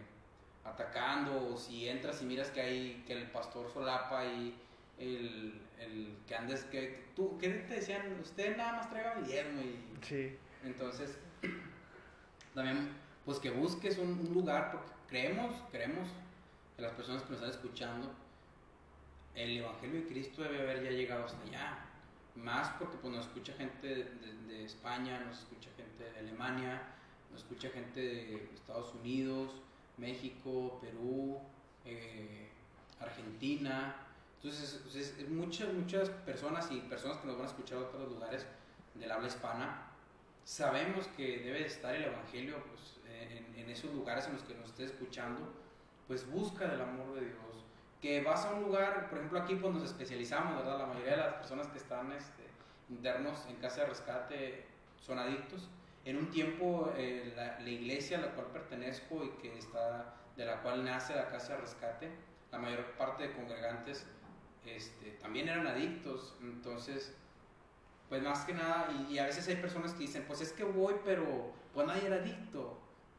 atacando, 0.65 1.53
o 1.53 1.57
si 1.57 1.89
entras 1.89 2.21
y 2.23 2.25
miras 2.25 2.51
que 2.51 2.61
hay 2.61 3.05
que 3.07 3.13
el 3.13 3.31
pastor 3.31 3.71
solapa 3.73 4.25
y 4.25 4.59
el, 4.99 5.61
el 5.79 6.17
que 6.27 6.35
andes, 6.35 6.65
que 6.65 7.05
tú, 7.15 7.39
¿qué 7.39 7.51
te 7.51 7.75
decían? 7.75 8.19
Usted 8.21 8.57
nada 8.57 8.73
más 8.73 8.91
traiga 8.91 9.15
diezmo 9.21 9.61
y... 9.61 10.05
Sí. 10.05 10.37
Entonces, 10.65 11.17
también, 12.55 12.89
pues 13.25 13.39
que 13.39 13.51
busques 13.51 13.99
un, 13.99 14.19
un 14.19 14.33
lugar, 14.33 14.73
porque 14.73 14.96
creemos, 15.09 15.55
creemos 15.71 16.09
que 16.77 16.83
las 16.83 16.93
personas 16.93 17.23
que 17.23 17.31
nos 17.31 17.43
están 17.43 17.51
escuchando, 17.51 18.13
el 19.35 19.59
Evangelio 19.59 20.01
de 20.01 20.07
Cristo 20.09 20.43
debe 20.43 20.61
haber 20.61 20.85
ya 20.85 20.91
llegado 20.91 21.25
hasta 21.25 21.43
allá. 21.43 21.79
Más 22.35 22.71
porque 22.79 22.97
pues, 22.99 23.15
nos 23.15 23.27
escucha 23.27 23.53
gente 23.55 23.87
de, 23.87 24.65
España, 24.65 25.21
nos 25.21 25.39
escucha 25.39 25.71
gente 25.77 26.11
de 26.11 26.19
Alemania, 26.19 26.83
nos 27.31 27.43
escucha 27.43 27.71
gente 27.71 28.01
de 28.01 28.51
Estados 28.55 28.95
Unidos, 28.95 29.53
México, 29.97 30.79
Perú, 30.81 31.39
eh, 31.85 32.49
Argentina. 33.01 33.95
Entonces, 34.37 34.83
es, 34.95 35.29
muchas, 35.29 35.73
muchas 35.73 36.11
personas 36.11 36.71
y 36.71 36.81
personas 36.81 37.19
que 37.19 37.27
nos 37.27 37.37
van 37.37 37.47
a 37.47 37.51
escuchar 37.51 37.79
de 37.79 37.85
otros 37.85 38.11
lugares 38.11 38.47
del 38.95 39.11
habla 39.11 39.29
hispana, 39.29 39.87
sabemos 40.47 41.09
que 41.09 41.41
debe 41.41 41.67
estar 41.67 41.95
el 41.95 42.05
Evangelio 42.05 42.63
pues, 42.69 43.01
en, 43.05 43.55
en 43.59 43.69
esos 43.69 43.93
lugares 43.93 44.27
en 44.27 44.35
los 44.35 44.43
que 44.45 44.55
nos 44.55 44.71
esté 44.71 44.85
escuchando, 44.85 45.53
pues 46.07 46.31
busca 46.31 46.69
del 46.69 46.81
amor 46.81 47.15
de 47.17 47.23
Dios 47.23 47.37
que 48.01 48.23
vas 48.23 48.45
a 48.45 48.55
un 48.55 48.63
lugar, 48.63 49.09
por 49.09 49.19
ejemplo 49.19 49.41
aquí 49.41 49.57
pues 49.57 49.75
nos 49.75 49.83
especializamos, 49.83 50.57
¿verdad? 50.57 50.79
La 50.79 50.87
mayoría 50.87 51.13
de 51.13 51.17
las 51.19 51.35
personas 51.35 51.67
que 51.69 51.79
están 51.79 52.13
este, 52.13 52.45
internos 52.89 53.47
en 53.49 53.57
casa 53.57 53.81
de 53.83 53.87
rescate 53.89 54.65
son 55.01 55.19
adictos. 55.19 55.69
En 56.05 56.19
un 56.19 56.31
tiempo 56.31 56.93
eh, 56.97 57.33
la, 57.35 57.61
iglesia 57.69 58.19
a 58.19 58.21
la 58.21 58.31
cual 58.33 58.47
pertenezco 58.53 59.25
y 59.25 59.31
que 59.41 59.59
está, 59.59 60.15
de 60.37 60.45
la 60.45 60.63
cual 60.63 60.85
nace 60.85 61.17
la 61.17 61.29
casa 61.29 61.55
de 61.55 61.63
rescate, 61.63 62.11
la 62.53 62.59
mayor 62.59 62.85
parte 62.93 63.27
de 63.27 63.33
congregantes 63.35 64.07
este, 64.65 65.13
también 65.13 65.49
eran 65.49 65.67
adictos, 65.67 66.37
entonces 66.43 67.17
pues 68.09 68.23
más 68.23 68.45
que 68.45 68.55
nada, 68.55 68.89
y, 69.09 69.19
a 69.19 69.27
veces 69.27 69.49
hay 69.49 69.57
personas 69.57 69.93
que 69.93 70.01
dicen, 70.01 70.25
pues 70.27 70.41
es 70.41 70.53
que 70.53 70.65
voy, 70.65 70.95
pero 71.05 71.53
pues 71.75 71.87
nadie 71.87 72.07
era 72.07 72.17
adicto, 72.17 72.79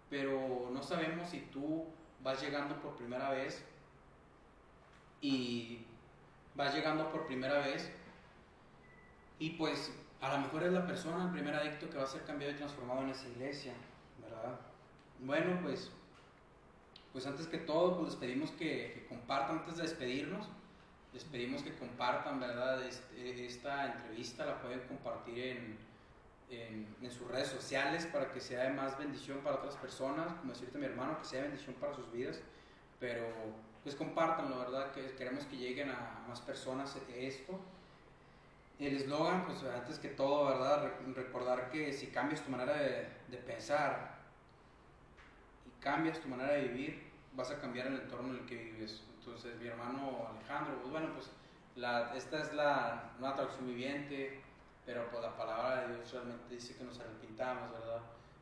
pero 0.09 0.69
no 0.71 0.81
sabemos 0.81 1.29
si 1.29 1.41
tú 1.41 1.85
vas 2.23 2.41
llegando 2.41 2.81
por 2.81 2.95
primera 2.95 3.29
vez 3.29 3.63
y 5.21 5.85
vas 6.55 6.73
llegando 6.73 7.09
por 7.11 7.27
primera 7.27 7.59
vez 7.59 7.91
y 9.39 9.51
pues 9.51 9.91
a 10.21 10.31
lo 10.33 10.39
mejor 10.39 10.63
es 10.63 10.73
la 10.73 10.87
persona, 10.87 11.25
el 11.25 11.31
primer 11.31 11.53
adicto 11.53 11.89
que 11.89 11.97
va 11.97 12.03
a 12.03 12.07
ser 12.07 12.23
cambiado 12.23 12.53
y 12.53 12.57
transformado 12.57 13.03
en 13.03 13.09
esa 13.09 13.27
iglesia, 13.27 13.73
¿verdad? 14.21 14.59
Bueno, 15.19 15.59
pues, 15.61 15.91
pues 17.11 17.27
antes 17.27 17.47
que 17.47 17.59
todo, 17.59 17.97
pues 17.97 18.09
les 18.09 18.15
pedimos 18.15 18.51
que, 18.51 19.05
compartan 19.09 19.59
antes 19.59 19.77
de 19.77 19.83
despedirnos, 19.83 20.47
les 21.17 21.23
pedimos 21.23 21.63
que 21.63 21.73
compartan, 21.73 22.39
¿verdad? 22.39 22.83
Este, 22.83 23.43
esta 23.43 23.91
entrevista 23.91 24.45
la 24.45 24.61
pueden 24.61 24.81
compartir 24.81 25.39
en, 25.39 25.77
en, 27.01 27.11
sus 27.11 27.27
redes 27.27 27.47
sociales 27.47 28.05
para 28.05 28.31
que 28.31 28.39
sea 28.39 28.65
de 28.65 28.69
más 28.69 28.99
bendición 28.99 29.39
para 29.39 29.55
otras 29.55 29.75
personas, 29.77 30.31
como 30.35 30.53
decirte 30.53 30.77
mi 30.77 30.85
hermano, 30.85 31.17
que 31.17 31.25
sea 31.25 31.41
bendición 31.41 31.73
para 31.79 31.95
sus 31.95 32.11
vidas, 32.11 32.39
pero 32.99 33.25
pues 33.81 33.95
compartanlo, 33.95 34.59
¿verdad? 34.59 34.91
Que 34.91 35.15
queremos 35.15 35.45
que 35.45 35.57
lleguen 35.57 35.89
a 35.89 36.23
más 36.27 36.39
personas 36.41 36.95
esto. 37.15 37.59
El 38.77 38.97
eslogan, 38.97 39.43
pues 39.47 39.63
antes 39.63 39.97
que 39.97 40.09
todo, 40.09 40.45
¿verdad? 40.45 40.91
Recordar 41.15 41.71
que 41.71 41.93
si 41.93 42.07
cambias 42.07 42.43
tu 42.43 42.51
manera 42.51 42.73
de, 42.73 43.07
de, 43.27 43.37
pensar 43.37 44.19
y 45.65 45.81
cambias 45.81 46.19
tu 46.19 46.27
manera 46.27 46.53
de 46.53 46.67
vivir, 46.67 47.07
vas 47.33 47.49
a 47.49 47.59
cambiar 47.59 47.87
el 47.87 48.01
entorno 48.01 48.35
en 48.35 48.41
el 48.41 48.45
que 48.45 48.55
vives. 48.55 49.01
Entonces, 49.27 49.59
mi 49.59 49.67
hermano 49.67 50.25
Alejandro, 50.33 50.77
pues 50.79 50.89
bueno, 50.89 51.09
pues 51.13 51.29
la, 51.75 52.15
esta 52.15 52.39
es 52.39 52.53
la 52.53 53.11
nueva 53.19 53.35
traducción 53.35 53.67
viviente, 53.67 54.39
pero 54.85 55.09
pues 55.11 55.21
la 55.21 55.35
palabra 55.35 55.81
de 55.81 55.95
Dios 55.95 56.13
realmente 56.13 56.55
dice 56.55 56.75
que 56.77 56.85
nos 56.85 56.97
arrepintamos, 56.97 57.69
¿verdad? 57.73 57.99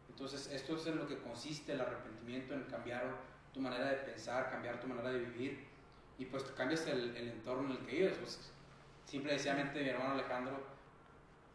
Entonces, 0.08 0.48
esto 0.52 0.76
es 0.76 0.86
en 0.86 0.98
lo 0.98 1.08
que 1.08 1.18
consiste 1.18 1.74
el 1.74 1.82
arrepentimiento, 1.82 2.54
en 2.54 2.66
cambiar 2.66 3.04
tu 3.52 3.62
manera 3.62 3.90
de 3.90 3.96
pensar, 3.98 4.52
cambiar 4.52 4.80
tu 4.80 4.86
manera 4.86 5.10
de 5.10 5.22
vivir 5.22 5.66
y 6.20 6.26
pues 6.26 6.44
cambias 6.52 6.86
el, 6.86 7.18
el 7.18 7.30
entorno 7.30 7.74
en 7.74 7.80
el 7.80 7.86
que 7.88 7.92
vives. 7.92 8.18
Pues, 8.20 8.52
simple 9.06 9.34
y 9.34 9.40
sencillamente 9.40 9.82
mi 9.82 9.90
hermano 9.90 10.14
Alejandro 10.14 10.64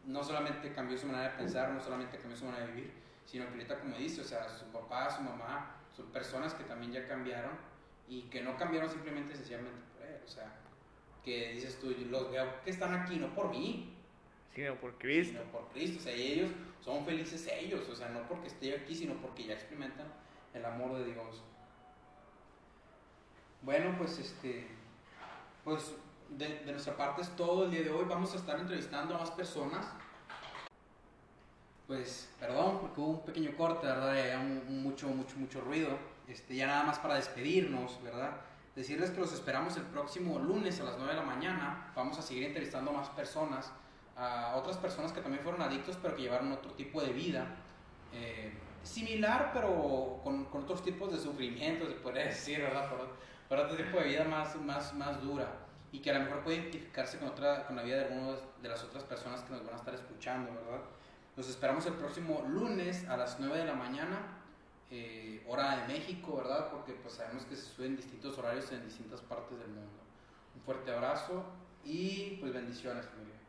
no 0.07 0.23
solamente 0.25 0.73
cambió 0.73 0.97
su 0.97 1.07
manera 1.07 1.31
de 1.31 1.37
pensar, 1.37 1.69
no 1.69 1.79
solamente 1.79 2.17
cambió 2.17 2.35
su 2.35 2.45
manera 2.45 2.65
de 2.65 2.73
vivir, 2.73 2.93
sino 3.25 3.45
que 3.45 3.51
ahorita 3.51 3.79
como 3.79 3.95
dice, 3.95 4.19
o 4.19 4.25
sea, 4.25 4.49
su 4.49 4.65
papá, 4.65 5.09
su 5.09 5.21
mamá, 5.21 5.77
son 5.95 6.07
personas 6.07 6.53
que 6.53 6.65
también 6.65 6.91
ya 6.91 7.07
cambiaron 7.07 7.70
y 8.11 8.23
que 8.23 8.41
no 8.41 8.57
cambiaron 8.57 8.89
simplemente 8.89 9.33
sencillamente 9.33 9.79
por 9.97 10.05
él, 10.05 10.19
o 10.25 10.27
sea, 10.27 10.53
que 11.23 11.53
dices 11.53 11.79
tú, 11.79 11.95
los 12.09 12.29
veo 12.29 12.61
que 12.61 12.69
están 12.69 12.93
aquí 12.93 13.15
no 13.15 13.33
por 13.33 13.49
mí, 13.49 13.95
sino 14.53 14.75
por 14.75 14.97
Cristo. 14.97 15.39
Sino 15.39 15.49
por 15.49 15.69
Cristo, 15.69 15.99
o 15.99 16.03
sea, 16.03 16.13
ellos 16.13 16.51
son 16.81 17.05
felices 17.05 17.49
ellos, 17.57 17.87
o 17.87 17.95
sea, 17.95 18.09
no 18.09 18.27
porque 18.27 18.47
esté 18.47 18.75
aquí, 18.75 18.93
sino 18.93 19.13
porque 19.21 19.45
ya 19.45 19.53
experimentan 19.53 20.07
el 20.53 20.65
amor 20.65 20.97
de 20.97 21.05
Dios. 21.05 21.41
Bueno, 23.61 23.95
pues 23.97 24.19
este, 24.19 24.67
pues 25.63 25.95
de, 26.31 26.63
nuestra 26.65 26.97
parte 26.97 27.21
es 27.21 27.33
todo 27.37 27.63
el 27.63 27.71
día 27.71 27.83
de 27.83 27.91
hoy. 27.91 28.03
Vamos 28.09 28.33
a 28.33 28.37
estar 28.37 28.59
entrevistando 28.59 29.15
a 29.15 29.19
más 29.19 29.31
personas. 29.31 29.87
Pues, 31.87 32.29
perdón, 32.41 32.79
porque 32.81 32.99
hubo 32.99 33.11
un 33.11 33.25
pequeño 33.25 33.55
corte, 33.55 33.87
¿verdad? 33.87 34.09
Había 34.09 34.39
mucho, 34.39 35.07
mucho, 35.07 35.37
mucho 35.37 35.61
ruido. 35.61 36.10
Este, 36.27 36.55
ya 36.55 36.67
nada 36.67 36.83
más 36.83 36.99
para 36.99 37.15
despedirnos, 37.15 38.01
¿verdad? 38.03 38.31
Decirles 38.75 39.09
que 39.11 39.19
los 39.19 39.33
esperamos 39.33 39.75
el 39.77 39.83
próximo 39.83 40.39
lunes 40.39 40.79
a 40.79 40.85
las 40.85 40.97
9 40.97 41.13
de 41.13 41.19
la 41.19 41.25
mañana. 41.25 41.91
Vamos 41.95 42.17
a 42.17 42.21
seguir 42.21 42.45
entrevistando 42.45 42.91
más 42.91 43.09
personas, 43.09 43.71
a 44.15 44.55
otras 44.55 44.77
personas 44.77 45.11
que 45.11 45.21
también 45.21 45.43
fueron 45.43 45.61
adictos, 45.61 45.97
pero 46.01 46.15
que 46.15 46.23
llevaron 46.23 46.51
otro 46.51 46.71
tipo 46.71 47.01
de 47.01 47.11
vida. 47.11 47.47
Eh, 48.13 48.51
similar, 48.83 49.51
pero 49.53 50.19
con, 50.23 50.45
con, 50.45 50.63
otros 50.63 50.83
tipos 50.83 51.11
de 51.11 51.19
sufrimientos, 51.19 51.89
se 51.89 51.95
podría 51.95 52.23
decir, 52.25 52.59
¿verdad? 52.59 52.89
para 53.47 53.63
otro 53.63 53.75
tipo 53.75 53.97
de 53.97 54.05
vida 54.05 54.23
más, 54.23 54.55
más, 54.55 54.93
más 54.93 55.21
dura 55.21 55.47
y 55.91 55.99
que 55.99 56.09
a 56.09 56.13
lo 56.13 56.21
mejor 56.21 56.43
puede 56.43 56.57
identificarse 56.57 57.19
con, 57.19 57.29
otra, 57.29 57.65
con 57.67 57.75
la 57.75 57.83
vida 57.83 57.97
de 57.97 58.05
algunas 58.05 58.39
de 58.61 58.69
las 58.69 58.83
otras 58.83 59.03
personas 59.03 59.41
que 59.41 59.51
nos 59.51 59.65
van 59.65 59.73
a 59.73 59.77
estar 59.77 59.93
escuchando, 59.93 60.53
¿verdad? 60.53 60.81
Nos 61.35 61.49
esperamos 61.49 61.85
el 61.85 61.93
próximo 61.93 62.45
lunes 62.47 63.07
a 63.09 63.17
las 63.17 63.39
9 63.39 63.57
de 63.59 63.65
la 63.65 63.73
mañana, 63.73 64.19
eh, 64.91 65.43
hora 65.47 65.77
de 65.77 65.93
México, 65.93 66.37
¿verdad? 66.37 66.69
Porque 66.69 66.93
pues 66.93 67.15
sabemos 67.15 67.45
que 67.45 67.55
se 67.55 67.63
suben 67.63 67.95
distintos 67.95 68.37
horarios 68.37 68.71
en 68.71 68.83
distintas 68.83 69.21
partes 69.21 69.57
del 69.57 69.69
mundo. 69.69 69.99
Un 70.53 70.61
fuerte 70.61 70.91
abrazo 70.91 71.45
y 71.83 72.37
pues 72.39 72.53
bendiciones, 72.53 73.05
familia. 73.05 73.40